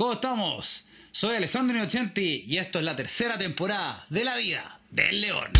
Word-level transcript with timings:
¿Cómo 0.00 0.14
estamos? 0.14 0.86
Soy 1.12 1.36
Alessandro 1.36 1.76
Inocenti 1.76 2.44
y 2.46 2.56
esto 2.56 2.78
es 2.78 2.86
la 2.86 2.96
tercera 2.96 3.36
temporada 3.36 4.06
de 4.08 4.24
La 4.24 4.38
Vida 4.38 4.80
del 4.90 5.20
León. 5.20 5.50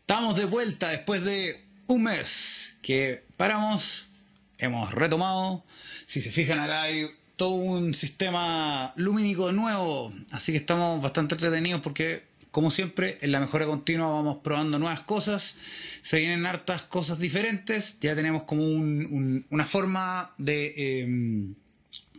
Estamos 0.00 0.36
de 0.36 0.46
vuelta 0.46 0.88
después 0.88 1.22
de 1.22 1.64
un 1.86 2.02
mes 2.02 2.76
que 2.82 3.22
paramos, 3.36 4.08
hemos 4.58 4.92
retomado. 4.92 5.64
Si 6.06 6.20
se 6.20 6.32
fijan 6.32 6.58
acá 6.58 6.82
hay 6.82 7.06
todo 7.36 7.50
un 7.50 7.94
sistema 7.94 8.92
lumínico 8.96 9.52
nuevo, 9.52 10.12
así 10.30 10.52
que 10.52 10.58
estamos 10.58 11.02
bastante 11.02 11.34
entretenidos 11.34 11.82
porque, 11.82 12.24
como 12.50 12.70
siempre, 12.70 13.18
en 13.20 13.32
la 13.32 13.40
mejora 13.40 13.66
continua 13.66 14.08
vamos 14.08 14.38
probando 14.42 14.78
nuevas 14.78 15.00
cosas, 15.00 15.56
se 16.00 16.18
vienen 16.18 16.46
hartas 16.46 16.82
cosas 16.82 17.18
diferentes, 17.18 18.00
ya 18.00 18.14
tenemos 18.16 18.44
como 18.44 18.64
una 18.64 19.64
forma 19.64 20.34
de 20.38 21.02
em, 21.02 21.54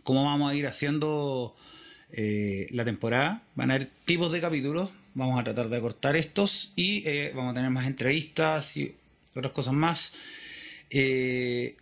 cómo 0.04 0.24
vamos 0.24 0.52
a 0.52 0.54
ir 0.54 0.68
haciendo 0.68 1.56
eh, 2.12 2.68
la 2.70 2.84
temporada, 2.84 3.42
van 3.56 3.72
a 3.72 3.74
haber 3.74 3.90
tipos 4.04 4.30
de 4.30 4.40
capítulos, 4.40 4.90
vamos 5.14 5.40
a 5.40 5.44
tratar 5.44 5.68
de 5.68 5.80
cortar 5.80 6.14
estos 6.14 6.72
y 6.76 7.02
eh, 7.08 7.32
vamos 7.34 7.50
a 7.50 7.54
tener 7.54 7.70
más 7.70 7.86
entrevistas 7.86 8.76
y 8.76 8.94
otras 9.34 9.52
cosas 9.52 9.74
más. 9.74 10.14
Eh, 10.90 11.76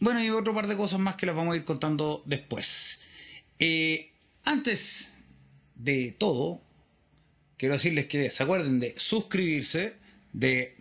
bueno, 0.00 0.22
y 0.22 0.30
otro 0.30 0.54
par 0.54 0.66
de 0.66 0.76
cosas 0.76 1.00
más 1.00 1.16
que 1.16 1.26
las 1.26 1.34
vamos 1.34 1.54
a 1.54 1.56
ir 1.56 1.64
contando 1.64 2.22
después. 2.26 3.00
Eh, 3.58 4.12
antes 4.44 5.12
de 5.74 6.14
todo, 6.18 6.60
quiero 7.56 7.74
decirles 7.74 8.06
que 8.06 8.30
se 8.30 8.42
acuerden 8.42 8.80
de 8.80 8.94
suscribirse, 8.96 9.96
de 10.32 10.76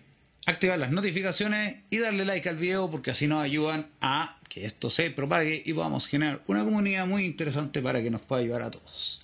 activar 0.46 0.80
las 0.80 0.92
notificaciones 0.92 1.78
y 1.90 1.98
darle 1.98 2.26
like 2.26 2.48
al 2.48 2.58
video 2.58 2.90
porque 2.90 3.12
así 3.12 3.28
nos 3.28 3.44
ayudan 3.44 3.88
a 4.02 4.40
que 4.48 4.66
esto 4.66 4.90
se 4.90 5.12
propague 5.12 5.62
y 5.66 5.74
podamos 5.74 6.08
generar 6.08 6.42
una 6.48 6.64
comunidad 6.64 7.06
muy 7.06 7.26
interesante 7.26 7.82
para 7.82 8.02
que 8.02 8.10
nos 8.10 8.22
pueda 8.22 8.42
ayudar 8.42 8.62
a 8.62 8.72
todos. 8.72 9.22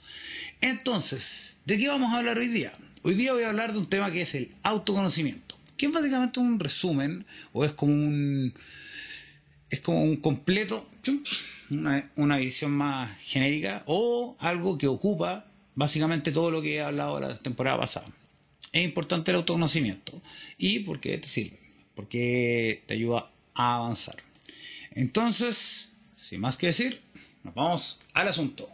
Entonces, 0.62 1.58
¿de 1.66 1.78
qué 1.78 1.88
vamos 1.88 2.14
a 2.14 2.18
hablar 2.18 2.38
hoy 2.38 2.48
día? 2.48 2.74
Hoy 3.04 3.16
día 3.16 3.34
voy 3.34 3.44
a 3.44 3.50
hablar 3.50 3.74
de 3.74 3.80
un 3.80 3.90
tema 3.90 4.12
que 4.12 4.22
es 4.22 4.36
el 4.36 4.54
autoconocimiento, 4.64 5.58
que 5.78 5.86
es 5.86 5.92
básicamente 5.92 6.40
un 6.40 6.60
resumen 6.60 7.26
o 7.52 7.64
es 7.64 7.74
como 7.74 7.94
un 7.94 8.54
es 9.74 9.80
como 9.80 10.04
un 10.04 10.18
completo, 10.18 10.88
una, 11.72 12.38
visión 12.38 12.72
más 12.72 13.18
genérica 13.20 13.82
o 13.88 14.38
algo 14.40 14.78
que 14.78 14.88
ocupa 14.88 15.48
básicamente 15.74 16.32
todo 16.32 16.52
lo 16.52 16.62
que 16.62 16.76
he 16.76 16.82
hablado 16.82 17.20
la 17.20 17.36
temporada 17.40 17.80
pasada. 17.80 18.06
Es 18.72 18.84
importante 18.84 19.32
el 19.32 19.38
autoconocimiento. 19.38 20.22
¿Y 20.60 20.82
por 20.82 21.00
qué 21.00 21.18
te 21.18 21.28
sirve? 21.28 21.58
Porque 21.96 22.84
te 22.86 22.94
ayuda 22.94 23.32
a 23.56 23.78
avanzar. 23.78 24.18
Entonces, 24.92 25.92
sin 26.16 26.40
más 26.40 26.56
que 26.56 26.68
decir, 26.68 27.02
nos 27.44 27.56
vamos 27.56 28.00
al 28.14 28.28
asunto. 28.28 28.70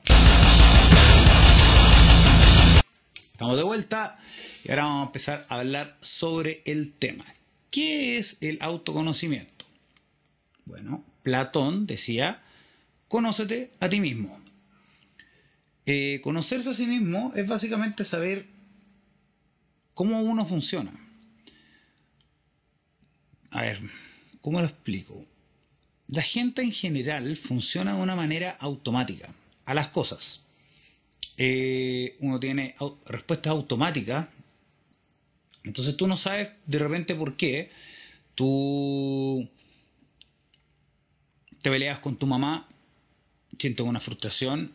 Estamos 3.32 3.56
de 3.56 3.64
vuelta 3.64 4.20
y 4.66 4.72
ahora 4.72 4.84
vamos 4.84 5.04
a 5.04 5.08
empezar 5.08 5.46
a 5.48 5.60
hablar 5.60 5.98
sobre 6.02 6.62
el 6.66 6.92
tema. 6.92 7.24
¿Qué 7.72 8.18
es 8.18 8.36
el 8.42 8.58
autoconocimiento? 8.60 9.59
Bueno, 10.70 11.04
Platón 11.24 11.88
decía, 11.88 12.44
conócete 13.08 13.72
a 13.80 13.90
ti 13.90 14.00
mismo. 14.00 14.40
Eh, 15.88 16.22
conocerse 16.24 16.70
a 16.70 16.74
sí 16.76 16.86
mismo 16.86 17.34
es 17.36 17.48
básicamente 17.48 18.06
saber 18.06 18.46
cómo 19.96 20.22
uno 20.22 20.46
funciona. 20.46 20.94
A 23.50 23.62
ver, 23.64 23.82
¿cómo 24.42 24.60
lo 24.60 24.68
explico? 24.68 25.26
La 26.08 26.22
gente 26.22 26.62
en 26.62 26.72
general 26.72 27.36
funciona 27.36 27.96
de 27.96 28.04
una 28.04 28.16
manera 28.16 28.52
automática 28.60 29.34
a 29.66 29.74
las 29.74 29.88
cosas. 29.90 30.44
Eh, 31.38 32.16
uno 32.20 32.40
tiene 32.40 32.76
respuestas 33.08 33.50
automáticas. 33.50 34.28
Entonces 35.64 35.98
tú 35.98 36.06
no 36.06 36.16
sabes 36.16 36.52
de 36.68 36.78
repente 36.78 37.16
por 37.16 37.38
qué. 37.38 37.72
Tú 38.36 39.50
te 41.62 41.70
peleas 41.70 42.00
con 42.00 42.18
tu 42.18 42.26
mamá, 42.26 42.68
sientes 43.58 43.86
una 43.86 44.00
frustración, 44.00 44.74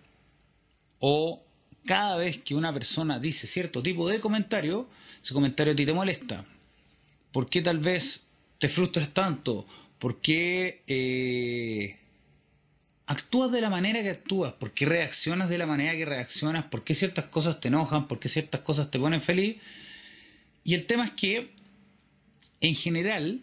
o 0.98 1.42
cada 1.86 2.16
vez 2.16 2.38
que 2.38 2.54
una 2.54 2.72
persona 2.72 3.18
dice 3.18 3.46
cierto 3.46 3.82
tipo 3.82 4.08
de 4.08 4.20
comentario, 4.20 4.88
ese 5.22 5.34
comentario 5.34 5.72
a 5.72 5.76
ti 5.76 5.86
te 5.86 5.92
molesta. 5.92 6.44
¿Por 7.32 7.48
qué 7.48 7.62
tal 7.62 7.78
vez 7.78 8.26
te 8.58 8.68
frustras 8.68 9.10
tanto? 9.10 9.66
¿Por 9.98 10.20
qué 10.20 10.82
eh, 10.86 11.98
actúas 13.06 13.50
de 13.52 13.60
la 13.60 13.70
manera 13.70 14.02
que 14.02 14.10
actúas? 14.10 14.52
¿Por 14.52 14.72
qué 14.72 14.86
reaccionas 14.86 15.48
de 15.48 15.58
la 15.58 15.66
manera 15.66 15.92
que 15.92 16.04
reaccionas? 16.04 16.64
¿Por 16.64 16.84
qué 16.84 16.94
ciertas 16.94 17.26
cosas 17.26 17.60
te 17.60 17.68
enojan? 17.68 18.06
¿Por 18.08 18.18
qué 18.18 18.28
ciertas 18.28 18.60
cosas 18.60 18.90
te 18.90 18.98
ponen 18.98 19.20
feliz? 19.20 19.56
Y 20.62 20.74
el 20.74 20.86
tema 20.86 21.04
es 21.04 21.10
que, 21.10 21.50
en 22.60 22.74
general, 22.74 23.40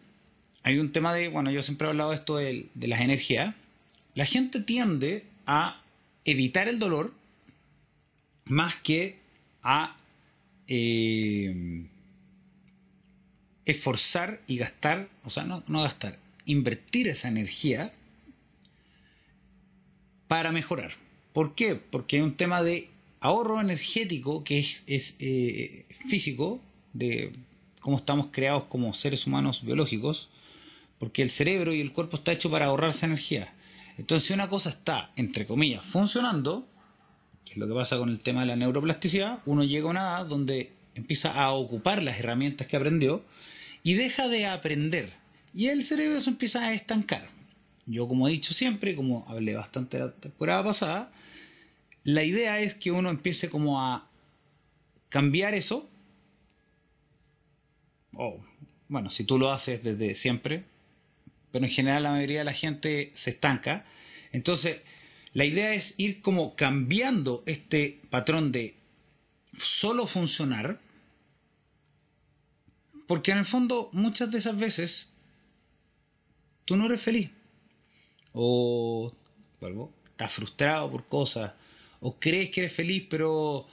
hay 0.63 0.79
un 0.79 0.91
tema 0.91 1.13
de, 1.13 1.29
bueno, 1.29 1.51
yo 1.51 1.61
siempre 1.63 1.87
he 1.87 1.89
hablado 1.89 2.11
de 2.11 2.15
esto 2.15 2.37
de, 2.37 2.69
las 2.75 3.01
energías. 3.01 3.55
La 4.15 4.25
gente 4.25 4.61
tiende 4.61 5.25
a 5.45 5.81
evitar 6.25 6.67
el 6.67 6.79
dolor 6.79 7.13
más 8.45 8.75
que 8.75 9.17
a 9.63 9.97
eh, 10.67 11.85
esforzar 13.65 14.41
y 14.47 14.57
gastar, 14.57 15.09
o 15.23 15.29
sea, 15.29 15.43
no, 15.43 15.63
no 15.67 15.81
gastar, 15.81 16.19
invertir 16.45 17.07
esa 17.07 17.27
energía 17.27 17.93
para 20.27 20.51
mejorar. 20.51 20.93
¿Por 21.33 21.55
qué? 21.55 21.75
Porque 21.75 22.17
hay 22.17 22.21
un 22.21 22.35
tema 22.35 22.61
de 22.61 22.89
ahorro 23.19 23.61
energético 23.61 24.43
que 24.43 24.59
es, 24.59 25.15
eh, 25.19 25.85
físico, 26.07 26.59
de 26.93 27.33
cómo 27.79 27.97
estamos 27.97 28.27
creados 28.31 28.65
como 28.65 28.93
seres 28.93 29.25
humanos 29.27 29.63
biológicos, 29.63 30.29
porque 31.01 31.23
el 31.23 31.31
cerebro 31.31 31.73
y 31.73 31.81
el 31.81 31.93
cuerpo 31.93 32.17
está 32.17 32.31
hecho 32.31 32.51
para 32.51 32.67
ahorrarse 32.67 33.07
energía. 33.07 33.51
Entonces, 33.97 34.27
si 34.27 34.33
una 34.35 34.49
cosa 34.49 34.69
está, 34.69 35.11
entre 35.15 35.47
comillas, 35.47 35.83
funcionando, 35.83 36.67
que 37.43 37.53
es 37.53 37.57
lo 37.57 37.67
que 37.67 37.73
pasa 37.73 37.97
con 37.97 38.09
el 38.09 38.19
tema 38.19 38.41
de 38.41 38.45
la 38.45 38.55
neuroplasticidad, 38.55 39.39
uno 39.47 39.63
llega 39.63 39.87
a 39.87 39.89
una 39.89 40.01
edad 40.01 40.27
donde 40.27 40.73
empieza 40.93 41.33
a 41.43 41.53
ocupar 41.53 42.03
las 42.03 42.19
herramientas 42.19 42.67
que 42.67 42.77
aprendió 42.77 43.25
y 43.81 43.95
deja 43.95 44.27
de 44.27 44.45
aprender. 44.45 45.11
Y 45.55 45.69
el 45.69 45.83
cerebro 45.83 46.21
se 46.21 46.29
empieza 46.29 46.67
a 46.67 46.73
estancar. 46.73 47.27
Yo, 47.87 48.07
como 48.07 48.27
he 48.27 48.31
dicho 48.31 48.53
siempre, 48.53 48.95
como 48.95 49.25
hablé 49.27 49.55
bastante 49.55 49.97
la 49.97 50.11
temporada 50.11 50.63
pasada, 50.63 51.11
la 52.03 52.23
idea 52.23 52.59
es 52.59 52.75
que 52.75 52.91
uno 52.91 53.09
empiece 53.09 53.49
como 53.49 53.81
a 53.81 54.07
cambiar 55.09 55.55
eso. 55.55 55.89
O, 58.13 58.39
bueno, 58.87 59.09
si 59.09 59.23
tú 59.23 59.39
lo 59.39 59.51
haces 59.51 59.83
desde 59.83 60.13
siempre, 60.13 60.69
pero 61.51 61.65
en 61.65 61.71
general 61.71 62.03
la 62.03 62.11
mayoría 62.11 62.39
de 62.39 62.45
la 62.45 62.53
gente 62.53 63.11
se 63.13 63.31
estanca. 63.31 63.85
Entonces, 64.31 64.81
la 65.33 65.45
idea 65.45 65.73
es 65.73 65.95
ir 65.97 66.21
como 66.21 66.55
cambiando 66.55 67.43
este 67.45 68.01
patrón 68.09 68.51
de 68.51 68.75
solo 69.57 70.05
funcionar, 70.05 70.79
porque 73.07 73.31
en 73.31 73.39
el 73.39 73.45
fondo 73.45 73.89
muchas 73.93 74.31
de 74.31 74.37
esas 74.37 74.57
veces 74.57 75.13
tú 76.65 76.75
no 76.75 76.85
eres 76.85 77.01
feliz, 77.01 77.29
o 78.33 79.13
vuelvo, 79.59 79.93
estás 80.09 80.31
frustrado 80.31 80.89
por 80.89 81.07
cosas, 81.07 81.53
o 81.99 82.17
crees 82.19 82.49
que 82.49 82.61
eres 82.61 82.73
feliz, 82.73 83.05
pero 83.09 83.67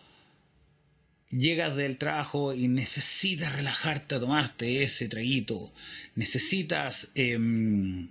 llegas 1.31 1.77
del 1.77 1.99
trabajo 1.99 2.55
y 2.55 2.69
necesitas 2.69 3.55
relajarte 3.55 4.15
a 4.15 4.21
tomarte 4.21 4.83
ese 4.83 5.09
traguito, 5.09 5.73
necesitas, 6.15 7.11
em, 7.15 8.09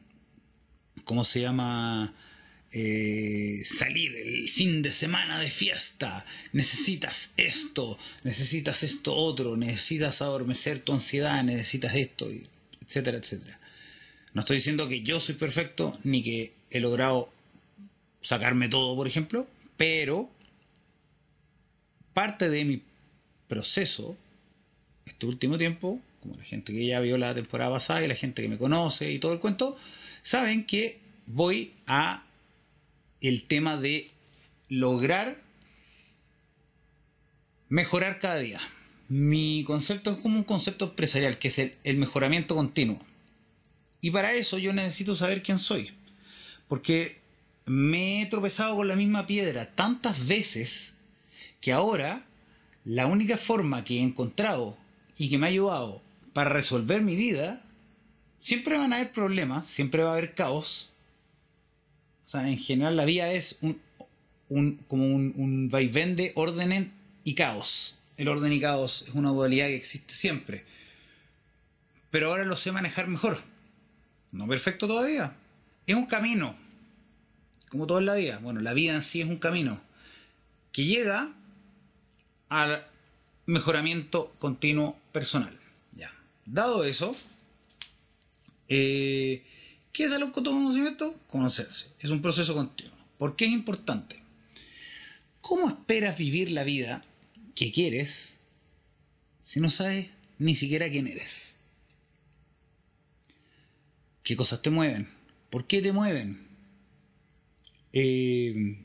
¿cómo 1.04 1.24
se 1.24 1.42
llama? 1.42 2.14
Eh, 2.74 3.62
salir 3.64 4.14
el 4.18 4.50
fin 4.50 4.82
de 4.82 4.92
semana 4.92 5.40
de 5.40 5.50
fiesta, 5.50 6.26
necesitas 6.52 7.34
esto, 7.38 7.98
necesitas 8.24 8.84
esto 8.84 9.16
otro, 9.16 9.56
necesitas 9.56 10.22
adormecer 10.22 10.80
tu 10.80 10.92
ansiedad, 10.92 11.42
necesitas 11.44 11.96
esto, 11.96 12.30
etcétera, 12.86 13.18
etcétera. 13.18 13.58
No 14.34 14.42
estoy 14.42 14.58
diciendo 14.58 14.90
que 14.90 15.02
yo 15.02 15.20
soy 15.20 15.36
perfecto, 15.36 15.98
ni 16.04 16.22
que 16.22 16.54
he 16.70 16.82
logrado 16.82 17.32
sacarme 18.22 18.68
todo, 18.68 18.96
por 18.96 19.08
ejemplo, 19.08 19.48
pero 19.78 20.30
parte 22.14 22.50
de 22.50 22.66
mi 22.66 22.82
proceso 23.48 24.18
este 25.06 25.26
último 25.26 25.58
tiempo, 25.58 26.02
como 26.22 26.36
la 26.36 26.44
gente 26.44 26.74
que 26.74 26.86
ya 26.86 27.00
vio 27.00 27.18
la 27.18 27.34
temporada 27.34 27.72
pasada 27.72 28.04
y 28.04 28.08
la 28.08 28.16
gente 28.16 28.42
que 28.42 28.50
me 28.50 28.58
conoce 28.58 29.12
y 29.12 29.20
todo 29.20 29.34
el 29.34 29.40
cuento, 29.40 29.78
saben 30.22 30.66
que 30.66 31.00
voy 31.26 31.74
a 31.86 32.24
el 33.22 33.44
tema 33.44 33.78
de 33.78 34.12
lograr 34.70 35.38
mejorar 37.70 38.20
cada 38.20 38.38
día. 38.38 38.60
Mi 39.10 39.64
concepto 39.66 40.12
es 40.12 40.18
como 40.18 40.38
un 40.38 40.44
concepto 40.44 40.86
empresarial, 40.86 41.38
que 41.38 41.48
es 41.48 41.60
el, 41.60 41.98
mejoramiento 41.98 42.56
continuo. 42.56 43.00
Y 44.02 44.12
para 44.12 44.34
eso 44.34 44.58
yo 44.58 44.74
necesito 44.74 45.16
saber 45.16 45.44
quién 45.44 45.60
soy. 45.60 45.92
Porque 46.68 47.20
me 47.66 48.22
he 48.22 48.26
tropezado 48.26 48.76
con 48.76 48.88
la 48.88 48.96
misma 48.96 49.26
piedra 49.26 49.74
tantas 49.76 50.28
veces 50.28 50.94
que 51.62 51.72
ahora 51.72 52.27
la 52.88 53.06
única 53.06 53.36
forma 53.36 53.84
que 53.84 53.98
he 53.98 54.02
encontrado 54.02 54.78
y 55.18 55.30
que 55.30 55.38
me 55.38 55.48
ha 55.48 55.50
ayudado 55.50 56.02
para 56.32 56.50
resolver 56.50 57.02
mi 57.02 57.18
vida, 57.18 57.62
siempre 58.40 58.78
van 58.78 58.94
a 58.94 58.96
haber 58.96 59.12
problemas, 59.12 59.68
siempre 59.68 60.04
va 60.04 60.12
a 60.12 60.14
haber 60.14 60.34
caos. 60.34 60.90
O 62.26 62.30
sea, 62.30 62.48
en 62.48 62.58
general 62.58 62.96
la 62.96 63.04
vida 63.04 63.34
es 63.34 63.60
un, 63.62 63.82
como 64.88 65.06
un, 65.06 65.34
un 65.36 65.70
vaivén 65.70 66.16
de 66.16 66.32
orden 66.36 66.94
y 67.26 67.36
caos. 67.36 67.96
El 68.16 68.30
orden 68.30 68.54
y 68.54 68.62
caos 68.62 69.02
es 69.02 69.16
una 69.16 69.32
dualidad 69.32 69.68
que 69.68 69.76
existe 69.76 70.14
siempre. 70.14 70.64
Pero 72.10 72.30
ahora 72.30 72.46
lo 72.46 72.56
sé 72.56 72.72
manejar 72.72 73.10
mejor. 73.10 73.38
No 74.32 74.48
perfecto 74.48 74.88
todavía. 74.88 75.36
Es 75.88 75.96
un 75.96 76.06
camino. 76.06 76.56
Como 77.70 77.86
todo 77.86 78.00
en 78.00 78.06
la 78.06 78.16
vida. 78.16 78.40
Bueno, 78.42 78.62
la 78.62 78.72
vida 78.72 78.96
en 78.96 79.02
sí 79.02 79.20
es 79.20 79.28
un 79.28 79.40
camino. 79.40 79.82
Que 80.72 80.86
llega 80.86 81.37
al 82.50 82.86
mejoramiento 83.46 84.34
continuo 84.40 85.00
personal. 85.12 85.58
Ya. 85.94 86.12
Dado 86.46 86.84
eso, 86.84 87.16
eh, 88.68 89.44
¿qué 89.92 90.06
es 90.06 90.12
el 90.12 90.22
autoconocimiento? 90.22 91.20
Conocerse. 91.28 91.92
Es 92.00 92.10
un 92.10 92.22
proceso 92.22 92.54
continuo. 92.54 92.96
¿Por 93.18 93.36
qué 93.36 93.46
es 93.46 93.52
importante? 93.52 94.18
¿Cómo 95.42 95.68
esperas 95.68 96.18
vivir 96.18 96.52
la 96.52 96.64
vida 96.64 97.04
qué 97.56 97.72
quieres 97.72 98.36
si 99.42 99.60
no 99.60 99.70
sabes 99.70 100.10
ni 100.38 100.56
siquiera 100.56 100.90
quién 100.90 101.08
eres? 101.08 101.56
¿Qué 104.24 104.36
cosas 104.36 104.62
te 104.62 104.70
mueven? 104.70 105.10
¿Por 105.50 105.68
qué 105.68 105.82
te 105.82 105.94
mueven? 105.94 106.46
Eh, 107.94 108.84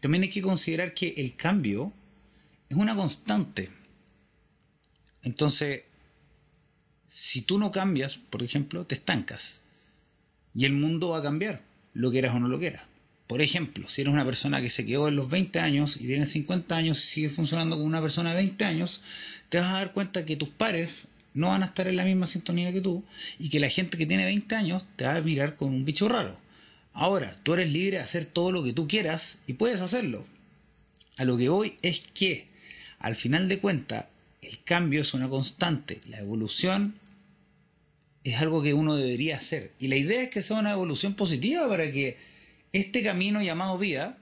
también 0.00 0.22
hay 0.22 0.30
que 0.30 0.40
considerar 0.40 0.94
que 0.94 1.14
el 1.18 1.36
cambio 1.36 1.92
es 2.70 2.76
una 2.76 2.96
constante. 2.96 3.68
Entonces, 5.22 5.82
si 7.08 7.42
tú 7.42 7.58
no 7.58 7.72
cambias, 7.72 8.16
por 8.16 8.42
ejemplo, 8.42 8.86
te 8.86 8.94
estancas. 8.94 9.62
Y 10.54 10.64
el 10.64 10.72
mundo 10.72 11.10
va 11.10 11.18
a 11.18 11.22
cambiar, 11.22 11.62
lo 11.92 12.10
quieras 12.10 12.34
o 12.34 12.38
no 12.38 12.48
lo 12.48 12.58
quieras. 12.58 12.84
Por 13.26 13.42
ejemplo, 13.42 13.88
si 13.88 14.00
eres 14.00 14.12
una 14.12 14.24
persona 14.24 14.60
que 14.60 14.70
se 14.70 14.86
quedó 14.86 15.08
en 15.08 15.16
los 15.16 15.28
20 15.28 15.60
años 15.60 15.96
y 15.96 16.06
tienes 16.06 16.30
50 16.30 16.76
años 16.76 16.98
y 16.98 17.06
sigue 17.06 17.28
funcionando 17.28 17.76
como 17.76 17.86
una 17.86 18.00
persona 18.00 18.30
de 18.30 18.36
20 18.36 18.64
años, 18.64 19.02
te 19.48 19.58
vas 19.58 19.68
a 19.68 19.78
dar 19.78 19.92
cuenta 19.92 20.24
que 20.24 20.36
tus 20.36 20.48
pares 20.48 21.08
no 21.34 21.48
van 21.48 21.62
a 21.62 21.66
estar 21.66 21.86
en 21.86 21.96
la 21.96 22.04
misma 22.04 22.26
sintonía 22.26 22.72
que 22.72 22.80
tú 22.80 23.04
y 23.38 23.48
que 23.48 23.60
la 23.60 23.68
gente 23.68 23.96
que 23.96 24.06
tiene 24.06 24.24
20 24.24 24.54
años 24.54 24.84
te 24.96 25.04
va 25.04 25.14
a 25.14 25.20
mirar 25.20 25.56
con 25.56 25.68
un 25.68 25.84
bicho 25.84 26.08
raro. 26.08 26.40
Ahora, 26.92 27.38
tú 27.42 27.54
eres 27.54 27.72
libre 27.72 27.98
de 27.98 28.02
hacer 28.02 28.24
todo 28.24 28.50
lo 28.52 28.64
que 28.64 28.72
tú 28.72 28.88
quieras 28.88 29.40
y 29.46 29.52
puedes 29.52 29.80
hacerlo. 29.80 30.26
A 31.16 31.24
lo 31.24 31.36
que 31.36 31.48
voy 31.48 31.76
es 31.82 32.02
que, 32.14 32.49
al 33.00 33.16
final 33.16 33.48
de 33.48 33.58
cuentas, 33.58 34.04
el 34.42 34.62
cambio 34.62 35.00
es 35.00 35.14
una 35.14 35.28
constante. 35.28 36.00
La 36.06 36.20
evolución 36.20 36.94
es 38.24 38.36
algo 38.40 38.62
que 38.62 38.74
uno 38.74 38.94
debería 38.94 39.36
hacer. 39.36 39.72
Y 39.78 39.88
la 39.88 39.96
idea 39.96 40.22
es 40.22 40.28
que 40.28 40.42
sea 40.42 40.58
una 40.58 40.72
evolución 40.72 41.14
positiva 41.14 41.66
para 41.68 41.90
que 41.90 42.18
este 42.72 43.02
camino 43.02 43.42
llamado 43.42 43.78
vida 43.78 44.18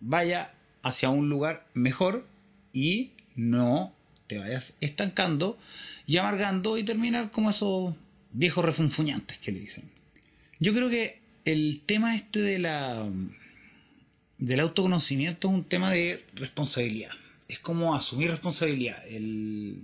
vaya 0.00 0.52
hacia 0.82 1.08
un 1.08 1.28
lugar 1.28 1.66
mejor 1.74 2.26
y 2.72 3.12
no 3.34 3.94
te 4.26 4.38
vayas 4.38 4.76
estancando 4.80 5.58
y 6.06 6.18
amargando 6.18 6.76
y 6.76 6.84
terminar 6.84 7.30
como 7.30 7.50
esos 7.50 7.94
viejos 8.32 8.64
refunfuñantes 8.64 9.38
que 9.38 9.52
le 9.52 9.60
dicen. 9.60 9.84
Yo 10.60 10.74
creo 10.74 10.90
que 10.90 11.20
el 11.46 11.80
tema 11.86 12.14
este 12.14 12.40
de 12.40 12.58
la 12.58 13.08
del 14.36 14.60
autoconocimiento 14.60 15.48
es 15.48 15.54
un 15.54 15.64
tema 15.64 15.90
de 15.90 16.24
responsabilidad. 16.34 17.10
Es 17.48 17.58
como 17.58 17.94
asumir 17.94 18.30
responsabilidad. 18.30 19.02
El 19.08 19.82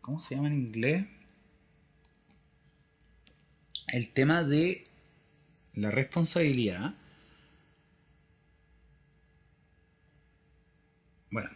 ¿cómo 0.00 0.20
se 0.20 0.34
llama 0.34 0.48
en 0.48 0.54
inglés? 0.54 1.06
El 3.88 4.12
tema 4.12 4.42
de 4.42 4.84
la 5.74 5.90
responsabilidad 5.90 6.94
Bueno, 11.32 11.48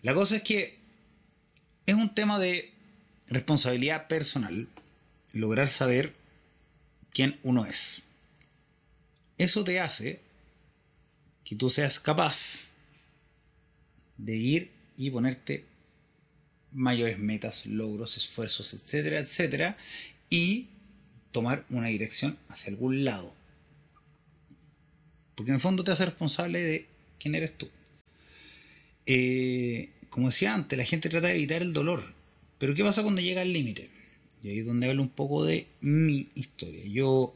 la 0.00 0.14
cosa 0.14 0.36
es 0.36 0.42
que 0.42 0.78
es 1.84 1.94
un 1.94 2.14
tema 2.14 2.38
de 2.38 2.72
responsabilidad 3.26 4.08
personal 4.08 4.66
lograr 5.34 5.70
saber 5.70 6.14
quién 7.12 7.38
uno 7.42 7.66
es. 7.66 8.02
Eso 9.36 9.64
te 9.64 9.80
hace 9.80 10.22
que 11.44 11.56
tú 11.56 11.68
seas 11.68 12.00
capaz 12.00 12.71
de 14.16 14.36
ir 14.36 14.70
y 14.96 15.10
ponerte 15.10 15.64
mayores 16.72 17.18
metas, 17.18 17.66
logros, 17.66 18.16
esfuerzos, 18.16 18.74
etcétera, 18.74 19.20
etcétera, 19.20 19.76
y 20.30 20.68
tomar 21.30 21.64
una 21.70 21.88
dirección 21.88 22.38
hacia 22.48 22.70
algún 22.70 23.04
lado. 23.04 23.34
Porque 25.34 25.50
en 25.50 25.56
el 25.56 25.60
fondo 25.60 25.84
te 25.84 25.92
hace 25.92 26.04
responsable 26.04 26.60
de 26.60 26.86
quién 27.18 27.34
eres 27.34 27.56
tú. 27.56 27.68
Eh, 29.06 29.90
como 30.10 30.28
decía 30.28 30.54
antes, 30.54 30.78
la 30.78 30.84
gente 30.84 31.08
trata 31.08 31.28
de 31.28 31.34
evitar 31.34 31.62
el 31.62 31.72
dolor. 31.72 32.02
Pero 32.58 32.74
¿qué 32.74 32.84
pasa 32.84 33.02
cuando 33.02 33.20
llega 33.20 33.42
al 33.42 33.52
límite? 33.52 33.90
Y 34.42 34.48
ahí 34.50 34.58
es 34.58 34.66
donde 34.66 34.88
hablo 34.88 35.02
un 35.02 35.08
poco 35.08 35.44
de 35.44 35.66
mi 35.80 36.28
historia. 36.34 36.84
Yo 36.86 37.34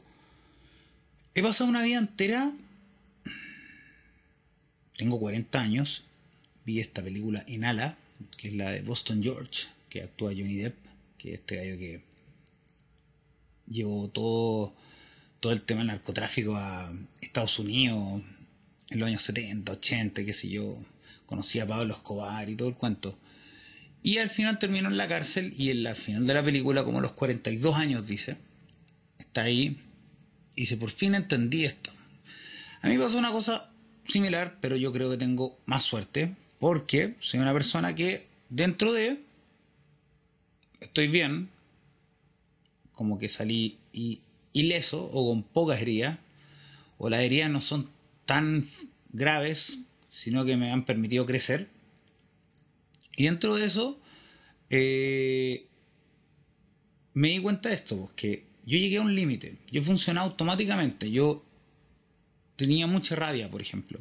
he 1.35 1.41
pasado 1.41 1.69
una 1.69 1.83
vida 1.83 1.97
entera. 1.99 2.51
Tengo 4.97 5.19
40 5.19 5.59
años. 5.59 6.06
Vi 6.67 6.81
esta 6.81 7.01
película 7.01 7.45
Inhala, 7.47 7.95
que 8.37 8.49
es 8.49 8.53
la 8.53 8.71
de 8.71 8.81
Boston 8.81 9.23
George, 9.23 9.67
que 9.89 10.03
actúa 10.03 10.33
Johnny 10.33 10.57
Depp, 10.57 10.75
que 11.17 11.29
es 11.29 11.39
este 11.39 11.55
gallo 11.55 11.77
que 11.77 12.01
llevó 13.69 14.09
todo, 14.09 14.75
todo 15.39 15.53
el 15.53 15.61
tema 15.61 15.79
del 15.79 15.87
narcotráfico 15.87 16.57
a 16.57 16.91
Estados 17.21 17.57
Unidos 17.59 18.21
en 18.89 18.99
los 18.99 19.07
años 19.07 19.21
70, 19.21 19.71
80, 19.71 20.25
qué 20.25 20.33
sé 20.33 20.49
yo 20.49 20.77
conocía 21.25 21.63
a 21.63 21.67
Pablo 21.67 21.93
Escobar 21.93 22.49
y 22.49 22.57
todo 22.57 22.67
el 22.67 22.75
cuento. 22.75 23.17
Y 24.03 24.17
al 24.17 24.29
final 24.29 24.59
terminó 24.59 24.89
en 24.89 24.97
la 24.97 25.07
cárcel 25.07 25.53
y 25.57 25.71
en 25.71 25.83
la 25.83 25.95
final 25.95 26.27
de 26.27 26.33
la 26.33 26.43
película, 26.43 26.83
como 26.83 26.99
a 26.99 27.01
los 27.01 27.13
42 27.13 27.77
años, 27.77 28.05
dice, 28.05 28.35
está 29.17 29.43
ahí 29.43 29.79
y 30.53 30.61
dice, 30.63 30.75
por 30.75 30.89
fin 30.89 31.15
entendí 31.15 31.63
esto. 31.63 31.91
A 32.81 32.89
mí 32.89 32.97
pasó 32.97 33.17
una 33.17 33.31
cosa 33.31 33.71
similar, 34.05 34.57
pero 34.59 34.75
yo 34.75 34.91
creo 34.91 35.09
que 35.09 35.17
tengo 35.17 35.57
más 35.65 35.83
suerte, 35.83 36.35
porque 36.59 37.15
soy 37.19 37.39
una 37.39 37.53
persona 37.53 37.95
que 37.95 38.27
dentro 38.49 38.93
de 38.93 39.21
estoy 40.79 41.07
bien, 41.07 41.49
como 42.93 43.19
que 43.19 43.29
salí 43.29 43.77
ileso 44.53 45.09
o 45.11 45.29
con 45.29 45.43
pocas 45.43 45.81
heridas, 45.81 46.17
o 46.97 47.09
las 47.09 47.21
heridas 47.21 47.51
no 47.51 47.61
son 47.61 47.89
tan 48.25 48.67
graves 49.13 49.79
sino 50.17 50.45
que 50.45 50.57
me 50.57 50.71
han 50.71 50.83
permitido 50.83 51.27
crecer. 51.27 51.67
Y 53.15 53.25
dentro 53.25 53.53
de 53.53 53.65
eso, 53.65 53.99
eh, 54.71 55.67
me 57.13 57.29
di 57.29 57.39
cuenta 57.39 57.69
de 57.69 57.75
esto, 57.75 57.97
pues, 57.97 58.11
que 58.15 58.43
yo 58.65 58.79
llegué 58.79 58.97
a 58.97 59.01
un 59.01 59.13
límite, 59.13 59.57
yo 59.71 59.83
funcionaba 59.83 60.25
automáticamente, 60.25 61.11
yo 61.11 61.45
tenía 62.55 62.87
mucha 62.87 63.15
rabia, 63.15 63.47
por 63.47 63.61
ejemplo. 63.61 63.99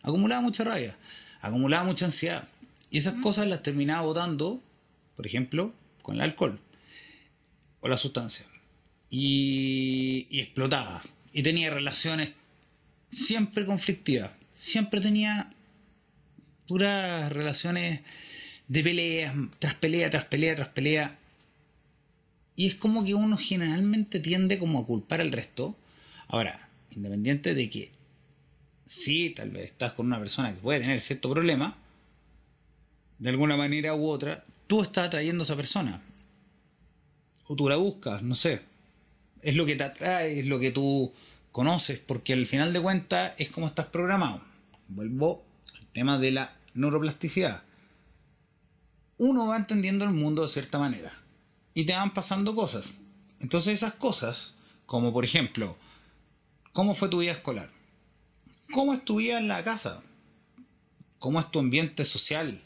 Acumulaba 0.00 0.40
mucha 0.40 0.64
rabia, 0.64 0.96
acumulaba 1.40 1.84
mucha 1.84 2.06
ansiedad. 2.06 2.48
Y 2.90 2.98
esas 2.98 3.14
cosas 3.22 3.46
las 3.46 3.62
terminaba 3.62 4.02
botando, 4.02 4.62
por 5.16 5.26
ejemplo, 5.26 5.74
con 6.02 6.16
el 6.16 6.22
alcohol 6.22 6.58
o 7.80 7.88
la 7.88 7.96
sustancia. 7.96 8.46
Y, 9.10 10.26
y 10.30 10.40
explotaba. 10.40 11.02
Y 11.32 11.42
tenía 11.42 11.70
relaciones 11.70 12.32
siempre 13.10 13.64
conflictivas 13.64 14.30
siempre 14.58 15.00
tenía 15.00 15.52
puras 16.66 17.30
relaciones 17.32 18.00
de 18.66 18.82
peleas, 18.82 19.32
tras 19.60 19.76
pelea, 19.76 20.10
tras 20.10 20.24
pelea, 20.24 20.56
tras 20.56 20.68
pelea. 20.68 21.16
Y 22.56 22.66
es 22.66 22.74
como 22.74 23.04
que 23.04 23.14
uno 23.14 23.36
generalmente 23.36 24.18
tiende 24.18 24.58
como 24.58 24.80
a 24.80 24.86
culpar 24.86 25.20
al 25.20 25.30
resto. 25.30 25.76
Ahora, 26.26 26.68
independiente 26.90 27.54
de 27.54 27.70
que 27.70 27.92
sí, 28.88 29.30
tal 29.30 29.50
vez 29.50 29.66
estás 29.66 29.92
con 29.92 30.06
una 30.06 30.18
persona 30.18 30.52
que 30.52 30.60
puede 30.60 30.80
tener 30.80 31.00
cierto 31.00 31.30
problema, 31.30 31.76
de 33.18 33.30
alguna 33.30 33.56
manera 33.56 33.94
u 33.94 34.08
otra, 34.08 34.44
tú 34.66 34.82
estás 34.82 35.08
atrayendo 35.08 35.42
a 35.42 35.44
esa 35.44 35.56
persona. 35.56 36.00
O 37.46 37.54
tú 37.54 37.68
la 37.68 37.76
buscas, 37.76 38.22
no 38.22 38.34
sé. 38.34 38.62
Es 39.42 39.56
lo 39.56 39.66
que 39.66 39.76
te 39.76 39.84
atrae, 39.84 40.40
es 40.40 40.46
lo 40.46 40.58
que 40.58 40.70
tú 40.70 41.12
conoces, 41.52 41.98
porque 41.98 42.32
al 42.32 42.46
final 42.46 42.72
de 42.72 42.80
cuentas 42.80 43.34
es 43.38 43.50
como 43.50 43.66
estás 43.66 43.86
programado. 43.86 44.42
Vuelvo 44.88 45.44
al 45.78 45.86
tema 45.88 46.18
de 46.18 46.32
la 46.32 46.56
neuroplasticidad. 46.74 47.62
Uno 49.18 49.48
va 49.48 49.56
entendiendo 49.56 50.04
el 50.04 50.12
mundo 50.12 50.42
de 50.42 50.48
cierta 50.48 50.78
manera 50.78 51.12
y 51.74 51.84
te 51.84 51.92
van 51.92 52.14
pasando 52.14 52.54
cosas. 52.54 52.98
Entonces 53.40 53.74
esas 53.74 53.94
cosas, 53.94 54.54
como 54.86 55.12
por 55.12 55.24
ejemplo, 55.24 55.76
¿cómo 56.72 56.94
fue 56.94 57.08
tu 57.08 57.18
vida 57.18 57.32
escolar? 57.32 57.77
¿Cómo 58.72 58.92
es 58.94 59.04
tu 59.04 59.16
vida 59.16 59.38
en 59.38 59.48
la 59.48 59.64
casa? 59.64 60.02
¿Cómo 61.18 61.40
es 61.40 61.50
tu 61.50 61.58
ambiente 61.58 62.04
social? 62.04 62.60